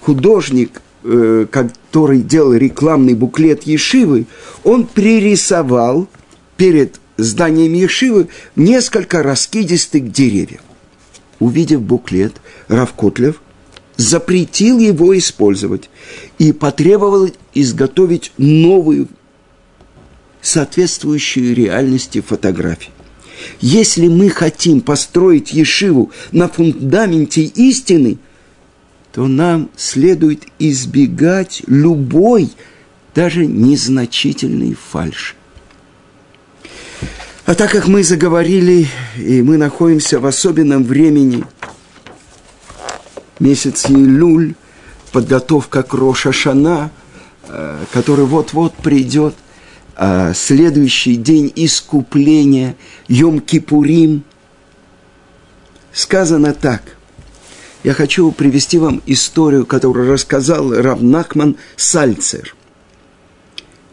художник, 0.00 0.80
э, 1.04 1.44
который 1.50 2.22
делал 2.22 2.54
рекламный 2.54 3.12
буклет 3.12 3.64
Ешивы, 3.64 4.24
он 4.64 4.86
пририсовал 4.86 6.08
перед 6.56 6.98
зданием 7.18 7.74
Ешивы 7.74 8.28
несколько 8.56 9.22
раскидистых 9.22 10.10
деревьев. 10.10 10.62
Увидев 11.38 11.82
буклет, 11.82 12.32
Рав 12.68 12.94
Котлев 12.94 13.42
запретил 13.98 14.78
его 14.78 15.16
использовать 15.18 15.90
и 16.38 16.52
потребовал 16.52 17.28
изготовить 17.52 18.32
новую, 18.38 19.06
соответствующую 20.40 21.54
реальности 21.54 22.22
фотографию. 22.22 22.92
Если 23.60 24.08
мы 24.08 24.30
хотим 24.30 24.80
построить 24.80 25.52
Ешиву 25.52 26.10
на 26.32 26.48
фундаменте 26.48 27.42
истины, 27.42 28.18
то 29.12 29.26
нам 29.26 29.70
следует 29.76 30.44
избегать 30.58 31.62
любой, 31.66 32.50
даже 33.14 33.46
незначительной 33.46 34.74
фальши. 34.74 35.34
А 37.46 37.54
так 37.54 37.70
как 37.70 37.88
мы 37.88 38.04
заговорили, 38.04 38.86
и 39.16 39.42
мы 39.42 39.56
находимся 39.56 40.20
в 40.20 40.26
особенном 40.26 40.84
времени, 40.84 41.44
месяц 43.40 43.86
Илюль, 43.88 44.54
подготовка 45.12 45.82
к 45.82 45.94
Роша 45.94 46.32
Шана, 46.32 46.90
э, 47.48 47.84
который 47.92 48.26
вот-вот 48.26 48.74
придет– 48.74 49.34
а, 50.00 50.32
следующий 50.32 51.16
день 51.16 51.52
искупления, 51.56 52.76
Йом-Кипурим, 53.08 54.20
сказано 55.92 56.54
так. 56.54 56.82
Я 57.82 57.94
хочу 57.94 58.30
привести 58.30 58.78
вам 58.78 59.02
историю, 59.06 59.66
которую 59.66 60.12
рассказал 60.12 60.72
Равнахман 60.72 61.56
Сальцер. 61.74 62.54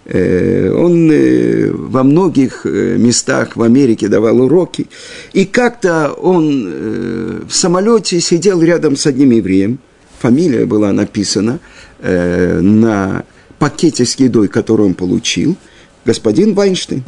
Э, 0.05 0.69
он 0.69 1.09
э, 1.11 1.71
во 1.71 2.03
многих 2.03 2.67
э, 2.67 2.97
местах 2.97 3.55
в 3.55 3.63
Америке 3.63 4.07
давал 4.07 4.41
уроки. 4.41 4.85
И 5.33 5.45
как-то 5.45 6.11
он 6.11 7.47
в 7.47 7.51
самолете 7.51 8.21
сидел 8.21 8.61
рядом 8.61 8.95
с 8.95 9.07
одним 9.07 9.31
евреем. 9.31 9.79
Фамилия 10.19 10.67
была 10.67 10.91
написана 10.91 11.59
на 11.99 13.23
пакете 13.57 14.05
с 14.05 14.13
едой, 14.19 14.49
который 14.49 14.85
он 14.85 14.93
получил– 14.93 15.57
господин 16.05 16.53
Вайнштейн. 16.53 17.03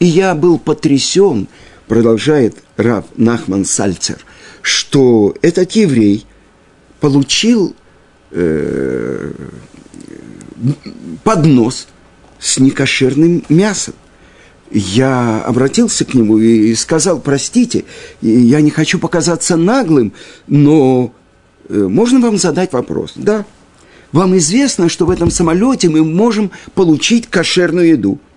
И 0.00 0.06
я 0.06 0.34
был 0.34 0.58
потрясен, 0.58 1.46
продолжает 1.86 2.56
Рав 2.76 3.04
Нахман 3.16 3.64
Сальцер, 3.64 4.18
что 4.60 5.34
этот 5.42 5.72
еврей 5.72 6.26
получил 7.00 7.74
э, 8.32 9.32
поднос 11.22 11.86
с 12.40 12.58
некошерным 12.58 13.44
мясом. 13.48 13.94
Я 14.72 15.42
обратился 15.42 16.04
к 16.04 16.14
нему 16.14 16.38
и 16.38 16.74
сказал, 16.74 17.20
простите, 17.20 17.84
я 18.22 18.60
не 18.60 18.70
хочу 18.70 18.98
показаться 18.98 19.56
наглым, 19.56 20.14
но 20.48 21.14
э, 21.68 21.74
можно 21.74 22.20
вам 22.20 22.38
задать 22.38 22.72
вопрос? 22.72 23.12
Да. 23.14 23.44
Вам 24.10 24.36
известно, 24.38 24.88
что 24.88 25.06
в 25.06 25.10
этом 25.10 25.30
самолете 25.30 25.88
мы 25.88 26.04
можем 26.04 26.50
получить 26.74 27.28
кошерную 27.28 27.90
еду– 27.90 28.18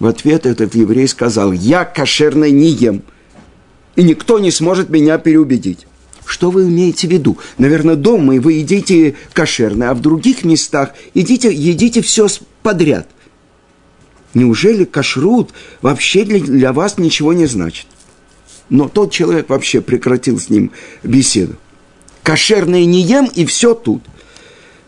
в 0.00 0.06
ответ 0.06 0.46
этот 0.46 0.74
еврей 0.74 1.06
сказал, 1.06 1.52
я 1.52 1.84
кошерное 1.84 2.50
не 2.50 2.70
ем, 2.70 3.02
и 3.94 4.02
никто 4.02 4.38
не 4.38 4.50
сможет 4.50 4.88
меня 4.88 5.18
переубедить. 5.18 5.86
Что 6.24 6.50
вы 6.50 6.64
имеете 6.64 7.06
в 7.06 7.10
виду? 7.10 7.38
Наверное, 7.58 7.96
дома 7.96 8.40
вы 8.40 8.54
едите 8.54 9.16
кошерное, 9.32 9.90
а 9.90 9.94
в 9.94 10.00
других 10.00 10.44
местах 10.44 10.94
едите, 11.12 11.52
едите 11.52 12.02
все 12.02 12.28
подряд. 12.62 13.08
Неужели 14.32 14.84
кашрут 14.84 15.50
вообще 15.82 16.24
для, 16.24 16.38
для 16.38 16.72
вас 16.72 16.98
ничего 16.98 17.32
не 17.32 17.46
значит? 17.46 17.86
Но 18.68 18.88
тот 18.88 19.12
человек 19.12 19.48
вообще 19.50 19.80
прекратил 19.80 20.38
с 20.38 20.48
ним 20.48 20.70
беседу. 21.02 21.56
Кошерное 22.22 22.84
не 22.84 23.02
ем, 23.02 23.26
и 23.34 23.44
все 23.44 23.74
тут. 23.74 24.02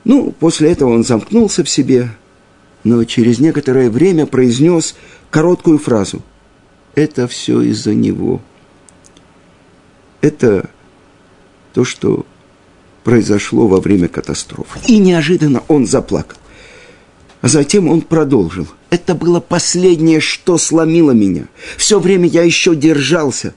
Ну, 0.05 0.31
после 0.31 0.70
этого 0.70 0.94
он 0.94 1.05
замкнулся 1.05 1.64
в 1.64 1.68
себе, 1.68 2.11
но 2.84 3.04
через 3.04 3.38
некоторое 3.38 3.90
время 3.90 4.26
произнес 4.26 4.94
короткую 5.30 5.78
фразу. 5.78 6.22
Это 6.94 7.26
все 7.28 7.60
из-за 7.62 7.94
него. 7.94 8.40
Это 10.20 10.68
то, 11.72 11.84
что 11.84 12.26
произошло 13.04 13.66
во 13.66 13.80
время 13.80 14.08
катастрофы. 14.08 14.78
И 14.86 14.98
неожиданно 14.98 15.62
он 15.68 15.86
заплакал. 15.86 16.38
А 17.40 17.48
затем 17.48 17.88
он 17.88 18.02
продолжил. 18.02 18.68
Это 18.90 19.14
было 19.14 19.40
последнее, 19.40 20.20
что 20.20 20.58
сломило 20.58 21.10
меня. 21.10 21.46
Все 21.76 21.98
время 21.98 22.28
я 22.28 22.42
еще 22.42 22.76
держался, 22.76 23.54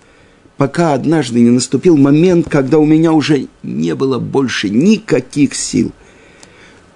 пока 0.58 0.94
однажды 0.94 1.42
не 1.42 1.52
наступил 1.52 1.96
момент, 1.98 2.50
когда 2.50 2.80
у 2.80 2.86
меня 2.86 3.12
уже 3.12 3.48
не 3.62 3.94
было 3.94 4.18
больше 4.18 4.70
никаких 4.70 5.56
сил– 5.56 5.92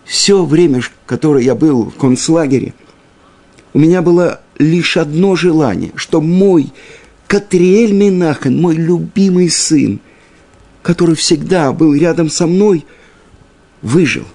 все 0.09 0.43
время, 0.43 0.81
которое 1.05 1.43
я 1.43 1.53
был 1.53 1.91
в 1.91 1.95
концлагере, 1.95 2.73
у 3.75 3.79
меня 3.79 4.01
было 4.01 4.41
лишь 4.57 4.97
одно 4.97 5.35
желание, 5.35 5.91
что 5.93 6.19
мой 6.19 6.73
Катриэль 7.27 7.93
Минахан, 7.93 8.59
мой 8.59 8.75
любимый 8.75 9.51
сын, 9.51 9.99
который 10.81 11.13
всегда 11.13 11.71
был 11.73 11.93
рядом 11.93 12.31
со 12.31 12.47
мной, 12.47 12.87
выжил 13.83 14.25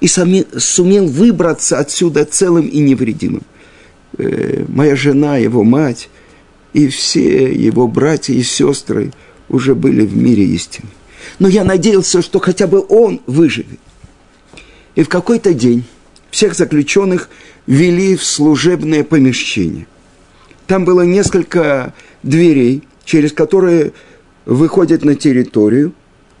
и 0.00 0.08
сумел 0.08 1.06
выбраться 1.08 1.78
отсюда 1.78 2.24
целым 2.24 2.66
и 2.66 2.78
невредимым. 2.78 3.42
Э, 4.16 4.64
моя 4.66 4.96
жена, 4.96 5.36
его 5.36 5.62
мать 5.62 6.08
и 6.72 6.88
все 6.88 7.52
его 7.52 7.86
братья 7.86 8.32
и 8.32 8.42
сестры 8.42 9.12
уже 9.50 9.74
были 9.74 10.06
в 10.06 10.16
мире 10.16 10.44
истины. 10.44 10.88
Но 11.38 11.48
я 11.48 11.64
надеялся, 11.64 12.22
что 12.22 12.38
хотя 12.38 12.66
бы 12.66 12.82
он 12.88 13.20
выживет. 13.26 13.78
И 14.96 15.02
в 15.02 15.08
какой-то 15.08 15.54
день 15.54 15.84
всех 16.30 16.54
заключенных 16.54 17.28
вели 17.66 18.16
в 18.16 18.24
служебное 18.24 19.04
помещение. 19.04 19.86
Там 20.66 20.84
было 20.84 21.02
несколько 21.02 21.94
дверей, 22.22 22.82
через 23.04 23.32
которые 23.32 23.92
выходят 24.46 25.04
на 25.04 25.14
территорию, 25.14 25.92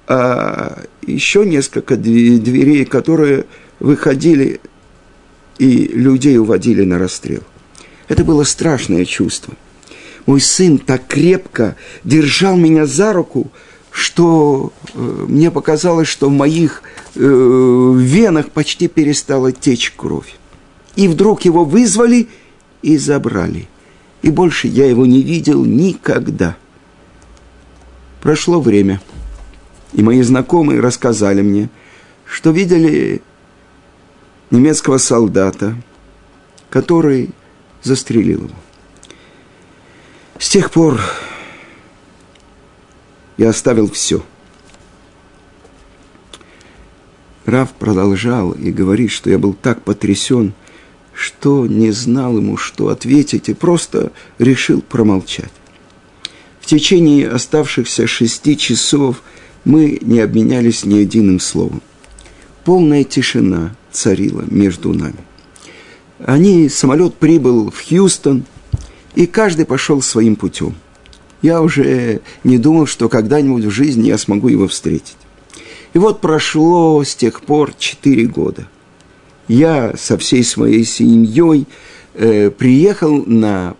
а 0.08 0.82
еще 1.06 1.44
несколько 1.44 1.96
дверей, 1.96 2.84
которые 2.84 3.44
выходили 3.78 4.60
и 5.58 5.88
людей 5.88 6.38
уводили 6.38 6.82
на 6.82 6.98
расстрел. 6.98 7.42
Это 8.08 8.24
было 8.24 8.44
страшное 8.44 9.04
чувство. 9.04 9.54
Мой 10.26 10.40
сын 10.40 10.78
так 10.78 11.06
крепко 11.06 11.76
держал 12.04 12.56
меня 12.56 12.86
за 12.86 13.12
руку, 13.12 13.50
что 13.90 14.72
э, 14.94 14.98
мне 15.28 15.50
показалось, 15.50 16.08
что 16.08 16.28
в 16.28 16.32
моих 16.32 16.82
э, 17.16 17.94
венах 17.96 18.50
почти 18.50 18.88
перестала 18.88 19.52
течь 19.52 19.92
кровь. 19.96 20.36
И 20.94 21.08
вдруг 21.08 21.44
его 21.44 21.64
вызвали 21.64 22.28
и 22.82 22.96
забрали. 22.96 23.68
И 24.22 24.30
больше 24.30 24.68
я 24.68 24.86
его 24.86 25.06
не 25.06 25.22
видел 25.22 25.64
никогда. 25.64 26.56
Прошло 28.20 28.60
время, 28.60 29.00
и 29.92 30.02
мои 30.02 30.22
знакомые 30.22 30.80
рассказали 30.80 31.42
мне, 31.42 31.68
что 32.24 32.50
видели 32.50 33.22
немецкого 34.50 34.98
солдата, 34.98 35.76
который 36.70 37.30
застрелил 37.82 38.44
его. 38.44 38.56
С 40.38 40.48
тех 40.48 40.70
пор 40.70 41.00
я 43.36 43.50
оставил 43.50 43.90
все. 43.90 44.22
Рав 47.46 47.72
продолжал 47.72 48.52
и 48.52 48.70
говорит, 48.70 49.10
что 49.10 49.30
я 49.30 49.38
был 49.38 49.54
так 49.54 49.82
потрясен, 49.82 50.52
что 51.14 51.66
не 51.66 51.92
знал 51.92 52.36
ему, 52.36 52.56
что 52.56 52.88
ответить, 52.88 53.48
и 53.48 53.54
просто 53.54 54.12
решил 54.38 54.82
промолчать. 54.82 55.52
В 56.60 56.66
течение 56.66 57.28
оставшихся 57.28 58.06
шести 58.06 58.58
часов 58.58 59.22
мы 59.64 59.98
не 60.02 60.20
обменялись 60.20 60.84
ни 60.84 60.96
единым 60.96 61.40
словом. 61.40 61.80
Полная 62.64 63.04
тишина 63.04 63.74
царила 63.92 64.44
между 64.50 64.92
нами. 64.92 65.24
Они, 66.18 66.68
самолет 66.68 67.14
прибыл 67.14 67.70
в 67.70 67.88
Хьюстон, 67.88 68.44
и 69.14 69.26
каждый 69.26 69.64
пошел 69.64 70.02
своим 70.02 70.36
путем– 70.36 70.74
я 71.42 71.62
уже 71.62 72.22
не 72.44 72.58
думал, 72.58 72.86
что 72.86 73.08
когда-нибудь 73.08 73.64
в 73.64 73.70
жизни 73.70 74.08
я 74.08 74.18
смогу 74.18 74.48
его 74.48 74.66
встретить. 74.68 75.16
И 75.94 75.98
вот 75.98 76.20
прошло 76.20 77.02
с 77.02 77.14
тех 77.14 77.42
пор 77.42 77.72
четыре 77.78 78.26
года. 78.26 78.66
Я 79.48 79.94
со 79.96 80.18
всей 80.18 80.44
своей 80.44 80.84
семьей 80.84 81.66
э, 82.14 82.50
приехал 82.50 83.24
на 83.24 83.74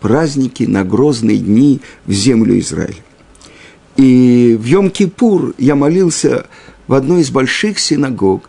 праздники, 0.00 0.64
на 0.64 0.84
грозные 0.84 1.38
дни 1.38 1.80
в 2.06 2.12
землю 2.12 2.58
Израиля. 2.58 2.96
И 3.96 4.58
в 4.60 4.64
Йом-Кипур 4.64 5.54
я 5.58 5.74
молился 5.76 6.46
в 6.88 6.94
одной 6.94 7.20
из 7.20 7.30
больших 7.30 7.78
синагог 7.78 8.48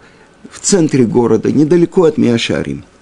в 0.50 0.60
центре 0.60 1.06
города, 1.06 1.52
недалеко 1.52 2.06
от 2.06 2.18
Миашарим– 2.18 2.84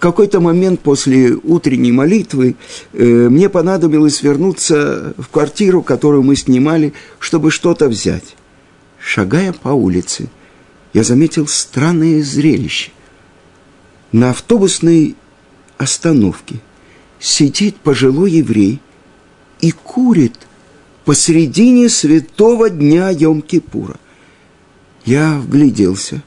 в 0.00 0.02
какой-то 0.02 0.40
момент 0.40 0.80
после 0.80 1.34
утренней 1.34 1.92
молитвы 1.92 2.56
э, 2.94 3.04
мне 3.04 3.50
понадобилось 3.50 4.22
вернуться 4.22 5.12
в 5.18 5.28
квартиру, 5.28 5.82
которую 5.82 6.22
мы 6.22 6.36
снимали, 6.36 6.94
чтобы 7.18 7.50
что-то 7.50 7.86
взять. 7.86 8.34
Шагая 9.00 9.52
по 9.52 9.70
улице, 9.70 10.28
я 10.92 11.02
заметил 11.02 11.46
странное 11.46 12.22
зрелище. 12.22 12.92
На 14.12 14.30
автобусной 14.30 15.16
остановке 15.78 16.60
сидит 17.18 17.76
пожилой 17.76 18.32
еврей 18.32 18.80
и 19.60 19.70
курит 19.70 20.36
посредине 21.04 21.88
святого 21.88 22.68
дня 22.68 23.10
Йом-Кипура. 23.10 23.96
Я 25.04 25.38
вгляделся 25.38 26.22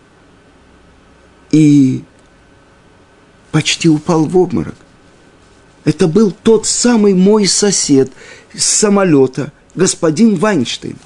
и 1.52 2.04
почти 3.52 3.88
упал 3.88 4.26
в 4.26 4.36
обморок. 4.36 4.76
Это 5.84 6.08
был 6.08 6.32
тот 6.32 6.66
самый 6.66 7.14
мой 7.14 7.46
сосед 7.46 8.12
с 8.54 8.66
самолета, 8.66 9.52
господин 9.76 10.36
Вайнштейн. 10.36 10.98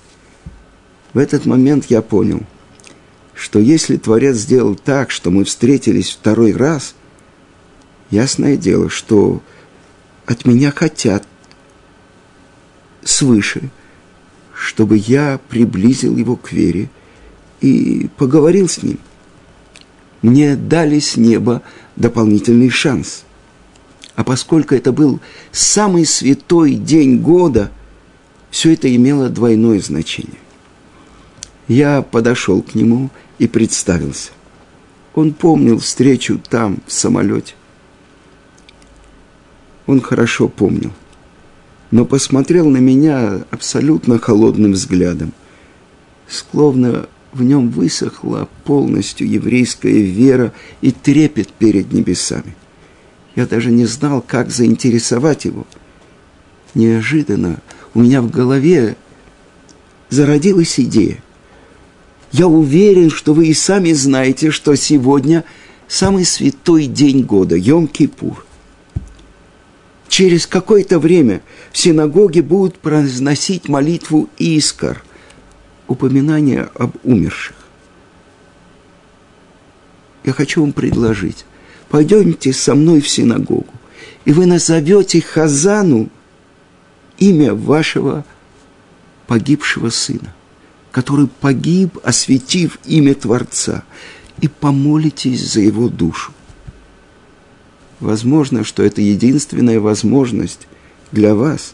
В 1.17 1.19
этот 1.19 1.47
момент 1.47 1.87
я 1.89 2.03
понял, 2.03 2.43
что 3.33 3.57
если 3.57 3.97
Творец 3.97 4.35
сделал 4.35 4.75
так, 4.75 5.09
что 5.09 5.31
мы 5.31 5.45
встретились 5.45 6.11
второй 6.11 6.51
раз, 6.51 6.93
ясное 8.11 8.55
дело, 8.55 8.91
что 8.91 9.41
от 10.27 10.45
меня 10.45 10.69
хотят 10.69 11.27
свыше, 13.03 13.71
чтобы 14.53 14.97
я 14.97 15.39
приблизил 15.49 16.15
его 16.15 16.35
к 16.35 16.51
вере 16.51 16.87
и 17.61 18.11
поговорил 18.17 18.69
с 18.69 18.83
ним. 18.83 18.99
Мне 20.21 20.55
дали 20.55 20.99
с 20.99 21.17
неба 21.17 21.63
дополнительный 21.95 22.69
шанс. 22.69 23.23
А 24.13 24.23
поскольку 24.23 24.75
это 24.75 24.91
был 24.91 25.19
самый 25.51 26.05
святой 26.05 26.75
день 26.75 27.17
года, 27.17 27.71
все 28.51 28.73
это 28.73 28.95
имело 28.95 29.29
двойное 29.29 29.81
значение. 29.81 30.37
Я 31.67 32.01
подошел 32.01 32.61
к 32.61 32.75
нему 32.75 33.09
и 33.39 33.47
представился. 33.47 34.31
Он 35.15 35.33
помнил 35.33 35.79
встречу 35.79 36.39
там, 36.49 36.79
в 36.85 36.93
самолете. 36.93 37.55
Он 39.85 40.01
хорошо 40.01 40.47
помнил, 40.47 40.91
но 41.91 42.05
посмотрел 42.05 42.69
на 42.69 42.77
меня 42.77 43.45
абсолютно 43.51 44.19
холодным 44.19 44.73
взглядом, 44.73 45.33
словно 46.27 47.07
в 47.33 47.43
нем 47.43 47.69
высохла 47.69 48.49
полностью 48.63 49.29
еврейская 49.29 50.01
вера 50.01 50.53
и 50.81 50.91
трепет 50.91 51.49
перед 51.53 51.91
небесами. 51.91 52.55
Я 53.35 53.45
даже 53.45 53.71
не 53.71 53.85
знал, 53.85 54.21
как 54.21 54.49
заинтересовать 54.49 55.45
его. 55.45 55.65
Неожиданно 56.73 57.61
у 57.93 58.01
меня 58.01 58.21
в 58.21 58.29
голове 58.29 58.97
зародилась 60.09 60.79
идея. 60.79 61.23
Я 62.31 62.47
уверен, 62.47 63.09
что 63.09 63.33
вы 63.33 63.47
и 63.47 63.53
сами 63.53 63.93
знаете, 63.93 64.51
что 64.51 64.75
сегодня 64.75 65.43
самый 65.87 66.25
святой 66.25 66.85
день 66.85 67.23
года, 67.23 67.57
Йом-Кипур. 67.57 68.37
Через 70.07 70.47
какое-то 70.47 70.99
время 70.99 71.41
в 71.71 71.77
синагоге 71.77 72.41
будут 72.41 72.79
произносить 72.79 73.69
молитву 73.69 74.29
Искар, 74.37 75.03
упоминание 75.87 76.69
об 76.75 76.95
умерших. 77.03 77.55
Я 80.23 80.33
хочу 80.33 80.61
вам 80.61 80.73
предложить, 80.73 81.45
пойдемте 81.89 82.51
со 82.51 82.75
мной 82.75 82.99
в 82.99 83.07
синагогу, 83.07 83.73
и 84.25 84.33
вы 84.33 84.45
назовете 84.45 85.21
Хазану 85.21 86.09
имя 87.17 87.53
вашего 87.53 88.25
погибшего 89.27 89.89
сына, 89.89 90.33
который 90.91 91.27
погиб, 91.27 91.97
осветив 92.03 92.79
имя 92.85 93.13
Творца, 93.15 93.83
и 94.41 94.47
помолитесь 94.47 95.51
за 95.51 95.61
его 95.61 95.89
душу. 95.89 96.31
Возможно, 97.99 98.63
что 98.63 98.83
это 98.83 99.01
единственная 99.01 99.79
возможность 99.79 100.67
для 101.11 101.33
вас 101.33 101.73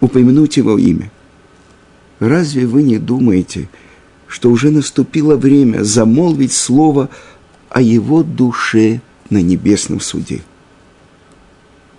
упомянуть 0.00 0.56
его 0.58 0.78
имя. 0.78 1.10
Разве 2.18 2.66
вы 2.66 2.82
не 2.82 2.98
думаете, 2.98 3.68
что 4.26 4.50
уже 4.50 4.70
наступило 4.70 5.36
время 5.36 5.82
замолвить 5.82 6.52
слово 6.52 7.08
о 7.70 7.80
его 7.80 8.22
душе 8.22 9.00
на 9.30 9.40
небесном 9.40 10.00
суде? 10.00 10.42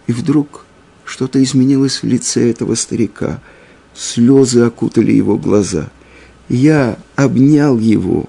И 0.07 0.13
вдруг 0.13 0.65
что-то 1.03 1.41
изменилось 1.43 2.03
в 2.03 2.05
лице 2.05 2.49
этого 2.49 2.75
старика. 2.75 3.41
Слезы 3.95 4.61
окутали 4.61 5.11
его 5.11 5.37
глаза. 5.37 5.89
Я 6.49 6.97
обнял 7.15 7.79
его, 7.79 8.25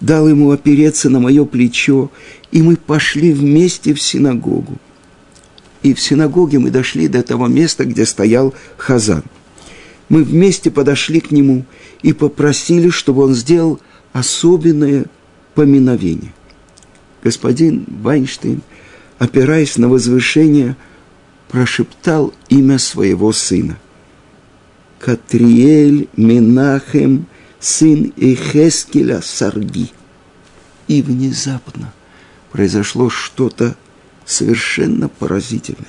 дал 0.00 0.28
ему 0.28 0.50
опереться 0.50 1.08
на 1.08 1.20
мое 1.20 1.44
плечо, 1.44 2.10
и 2.52 2.62
мы 2.62 2.76
пошли 2.76 3.32
вместе 3.32 3.94
в 3.94 4.02
синагогу. 4.02 4.76
И 5.82 5.94
в 5.94 6.00
синагоге 6.00 6.58
мы 6.58 6.70
дошли 6.70 7.08
до 7.08 7.22
того 7.22 7.46
места, 7.46 7.84
где 7.84 8.06
стоял 8.06 8.54
Хазан. 8.76 9.24
Мы 10.08 10.22
вместе 10.22 10.70
подошли 10.70 11.20
к 11.20 11.30
нему 11.30 11.64
и 12.02 12.12
попросили, 12.12 12.90
чтобы 12.90 13.22
он 13.24 13.34
сделал 13.34 13.80
особенное 14.12 15.06
поминовение. 15.54 16.32
Господин 17.22 17.84
Вайнштейн, 17.88 18.60
опираясь 19.18 19.78
на 19.78 19.88
возвышение, 19.88 20.76
прошептал 21.48 22.34
имя 22.48 22.78
своего 22.78 23.32
сына. 23.32 23.78
Катриэль 25.00 26.08
Менахем, 26.16 27.26
сын 27.64 28.12
Эхескеля 28.18 29.22
Сарги. 29.22 29.90
И 30.86 31.00
внезапно 31.00 31.94
произошло 32.52 33.08
что-то 33.08 33.74
совершенно 34.26 35.08
поразительное. 35.08 35.88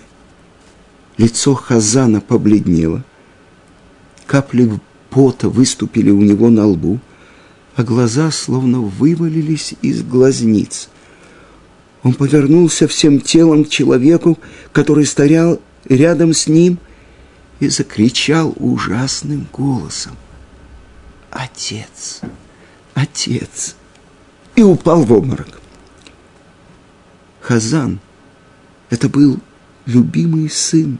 Лицо 1.17 1.53
Хазана 1.53 2.21
побледнело, 2.21 3.03
капли 4.25 4.79
пота 5.09 5.49
выступили 5.49 6.11
у 6.11 6.21
него 6.21 6.49
на 6.49 6.65
лбу, 6.65 6.99
а 7.75 7.83
глаза 7.83 8.31
словно 8.31 8.79
вывалились 8.79 9.73
из 9.81 10.01
глазниц. 10.01 10.88
Он 12.03 12.13
повернулся 12.13 12.88
всем 12.88 13.19
телом 13.19 13.65
к 13.65 13.69
человеку, 13.69 14.39
который 14.71 15.05
стоял 15.05 15.59
рядом 15.89 16.33
с 16.33 16.47
ним, 16.47 16.79
и 17.59 17.67
закричал 17.67 18.53
ужасным 18.57 19.47
голосом. 19.51 20.15
«Отец! 21.35 22.21
Отец!» 22.93 23.75
И 24.55 24.63
упал 24.63 25.03
в 25.03 25.11
обморок. 25.11 25.59
Хазан– 27.41 27.99
это 28.89 29.09
был 29.09 29.39
любимый 29.85 30.49
сын 30.49 30.97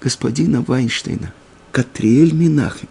господина 0.00 0.62
Вайнштейна, 0.62 1.34
Катриэль 1.72 2.32
Минахим, 2.34 2.88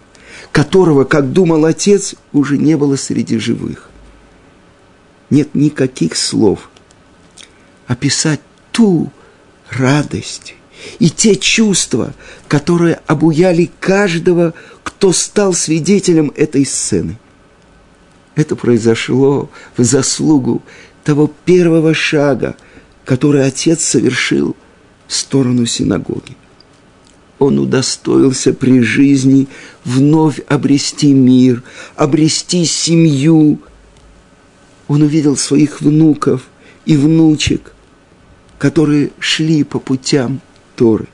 которого, 0.51 1.06
как 1.06 1.32
думал 1.32 1.63
отец, 1.63 2.15
уже 2.34 2.58
не 2.58 2.75
было 2.75 2.97
среди 2.97 3.39
живых. 3.39 3.89
Нет 5.30 5.56
никаких 5.56 6.17
слов 6.17 6.69
описать 7.88 8.41
ту 8.73 9.10
радость 9.69 10.56
и 10.99 11.10
те 11.10 11.36
чувства, 11.38 12.13
которые 12.47 12.99
обуяли 13.08 13.71
каждого, 13.80 14.53
кто 14.98 15.14
стал 15.14 15.54
свидетелем 15.54 16.32
этой 16.36 16.66
сцены. 16.66 17.18
Это 18.36 18.56
произошло 18.56 19.50
в 19.78 19.84
заслугу 19.84 20.62
того 21.04 21.32
первого 21.46 21.94
шага– 21.94 22.56
который 23.08 23.48
отец 23.48 23.86
совершил 23.86 24.54
в 25.08 25.14
сторону 25.14 25.66
синагоги. 25.66 26.36
Он 27.40 27.58
удостоился 27.58 28.52
при 28.52 28.82
жизни 28.82 29.48
вновь 29.86 30.42
обрести 30.50 31.14
мир, 31.14 31.64
обрести 31.96 32.66
семью. 32.66 33.62
Он 34.90 35.04
увидел 35.04 35.38
своих 35.38 35.80
внуков 35.80 36.50
и 36.86 36.98
внучек, 36.98 37.74
которые 38.58 39.12
шли 39.20 39.64
по 39.64 39.80
путям 39.80 40.42
Торы. 40.76 41.08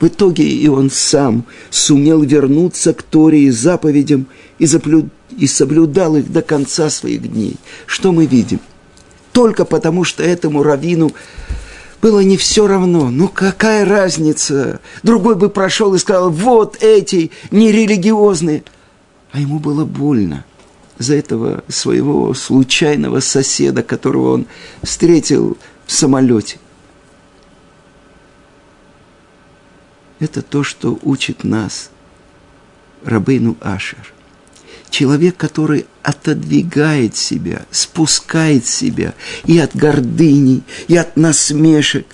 В 0.00 0.06
итоге 0.06 0.44
и 0.48 0.68
он 0.68 0.90
сам 0.90 1.44
сумел 1.70 2.22
вернуться 2.22 2.94
к 2.94 3.02
Торе 3.02 3.44
и 3.44 3.50
заповедям 3.50 4.26
и, 4.58 4.66
заплю... 4.66 5.08
и 5.36 5.46
соблюдал 5.46 6.16
их 6.16 6.30
до 6.32 6.42
конца 6.42 6.88
своих 6.90 7.32
дней. 7.32 7.56
Что 7.86 8.12
мы 8.12 8.26
видим– 8.26 8.60
только 9.38 9.64
потому, 9.64 10.02
что 10.02 10.24
этому 10.24 10.64
раввину 10.64 11.12
было 12.02 12.18
не 12.18 12.36
все 12.36 12.66
равно. 12.66 13.08
Ну 13.08 13.28
какая 13.28 13.84
разница? 13.84 14.80
Другой 15.04 15.36
бы 15.36 15.48
прошел 15.48 15.94
и 15.94 15.98
сказал, 15.98 16.30
вот 16.30 16.82
эти 16.82 17.30
нерелигиозные. 17.52 18.64
А 19.30 19.38
ему 19.38 19.60
было 19.60 19.84
больно 19.84 20.44
за 20.98 21.14
этого 21.14 21.62
своего 21.68 22.34
случайного 22.34 23.20
соседа, 23.20 23.84
которого 23.84 24.34
он 24.34 24.46
встретил 24.82 25.56
в 25.86 25.92
самолете. 25.92 26.58
Это 30.20 30.42
то, 30.42 30.64
что 30.64 30.98
учит 31.02 31.44
нас 31.44 31.90
Рабейну 33.04 33.56
Ашер 33.60 34.12
человек, 34.90 35.36
который 35.36 35.86
отодвигает 36.02 37.16
себя, 37.16 37.66
спускает 37.70 38.66
себя 38.66 39.14
и 39.44 39.58
от 39.58 39.76
гордыни, 39.76 40.62
и 40.88 40.96
от 40.96 41.16
насмешек, 41.16 42.06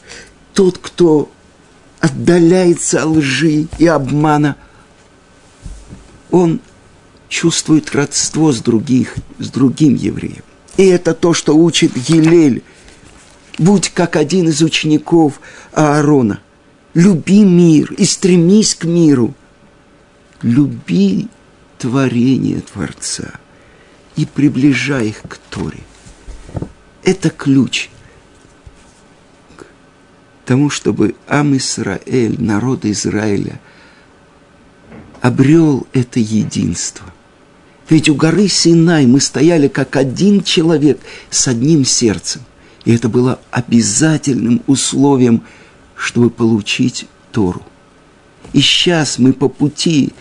тот, 0.53 0.79
кто 0.79 1.31
отдаляется 2.01 3.03
от 3.03 3.09
лжи 3.09 3.67
и 3.79 3.87
обмана, 3.87 4.57
он 6.31 6.61
чувствует 7.29 7.95
родство 7.95 8.53
с, 8.53 8.61
других, 8.61 9.15
с 9.39 9.49
другим 9.49 9.95
евреем. 9.95 10.43
И 10.77 10.85
это 10.87 11.15
то, 11.15 11.33
что 11.33 11.57
учит 11.57 11.93
Елель. 12.09 12.63
Будь 13.59 13.91
как 13.91 14.17
один 14.17 14.49
из 14.49 14.63
учеников 14.63 15.41
Аарона. 15.73 16.41
Люби 16.95 17.43
мир 17.45 17.93
и 17.93 18.05
стремись 18.05 18.75
к 18.75 18.85
миру. 18.85 19.35
Люби 20.43 21.29
творение 21.79 22.61
Творца 22.61 23.33
и 24.17 24.25
приближай 24.25 25.09
их 25.09 25.23
к 25.23 25.39
Торе. 25.51 25.81
Это 27.03 27.31
ключ 27.31 27.91
к 29.57 29.67
тому, 30.47 30.71
чтобы 30.71 31.17
Ам 31.27 31.57
Исраэль, 31.57 32.41
народ 32.41 32.85
Израиля, 32.85 33.61
обрел 35.21 35.87
это 35.93 36.21
единство. 36.21 37.07
Ведь 37.89 38.09
у 38.09 38.15
горы 38.15 38.49
Синай 38.49 39.07
мы 39.07 39.21
стояли 39.21 39.69
как 39.69 39.97
один 39.97 40.43
человек 40.43 41.01
с 41.31 41.49
одним 41.49 41.85
сердцем. 41.85 42.43
И 42.85 42.95
это 42.95 43.09
было 43.09 43.41
обязательным 43.51 44.63
условием, 44.67 45.43
чтобы 46.05 46.29
получить 46.29 47.07
Тору. 47.33 47.63
И 48.53 48.61
сейчас 48.61 49.19
мы 49.19 49.33
по 49.33 49.49
пути 49.49 50.13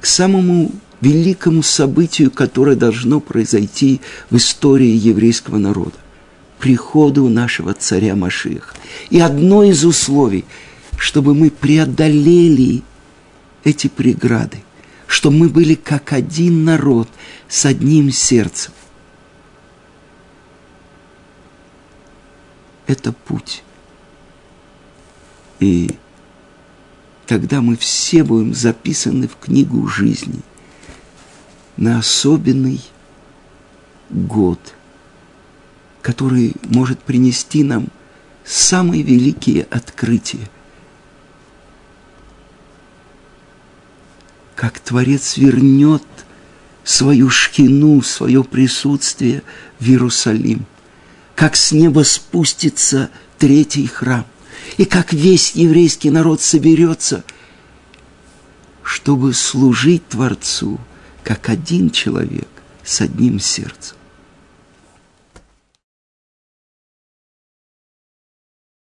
к 0.00 0.04
самому 0.06 0.70
великому 1.00 1.62
событию, 1.62 2.30
которое 2.30 2.76
должно 2.76 3.20
произойти 3.20 4.02
в 4.28 4.36
истории 4.36 4.94
еврейского 4.94 5.56
народа– 5.56 5.96
приходу 6.58 7.30
нашего 7.30 7.72
царя 7.72 8.14
Машиха. 8.14 8.74
И 9.08 9.18
одно 9.18 9.62
из 9.62 9.84
условий, 9.84 10.44
чтобы 10.98 11.34
мы 11.34 11.50
преодолели 11.50 12.82
эти 13.64 13.88
преграды, 13.88 14.62
чтобы 15.06 15.36
мы 15.38 15.48
были 15.48 15.74
как 15.74 16.12
один 16.12 16.64
народ 16.64 17.08
с 17.48 17.64
одним 17.64 18.10
сердцем. 18.10 18.72
Это 22.86 23.12
путь. 23.12 23.62
И 25.60 25.90
тогда 27.26 27.60
мы 27.60 27.76
все 27.76 28.24
будем 28.24 28.54
записаны 28.54 29.28
в 29.28 29.36
книгу 29.36 29.86
жизни– 29.86 30.40
на 31.76 31.98
особенный 31.98 32.80
год, 34.10 34.58
который 36.02 36.54
может 36.64 37.00
принести 37.00 37.62
нам 37.62 37.88
самые 38.44 39.02
великие 39.02 39.64
открытия. 39.64 40.48
Как 44.54 44.80
Творец 44.80 45.36
вернет 45.36 46.02
свою 46.82 47.28
шхину, 47.28 48.00
свое 48.00 48.42
присутствие 48.42 49.42
в 49.78 49.86
Иерусалим, 49.86 50.64
как 51.34 51.56
с 51.56 51.72
неба 51.72 52.04
спустится 52.04 53.10
третий 53.38 53.86
храм, 53.86 54.24
и 54.76 54.84
как 54.84 55.12
весь 55.12 55.52
еврейский 55.52 56.10
народ 56.10 56.40
соберется, 56.40 57.24
чтобы 58.82 59.32
служить 59.34 60.06
Творцу– 60.08 60.78
как 61.26 61.48
один 61.48 61.90
человек 61.90 62.46
с 62.84 63.00
одним 63.00 63.40
сердцем. 63.40 63.95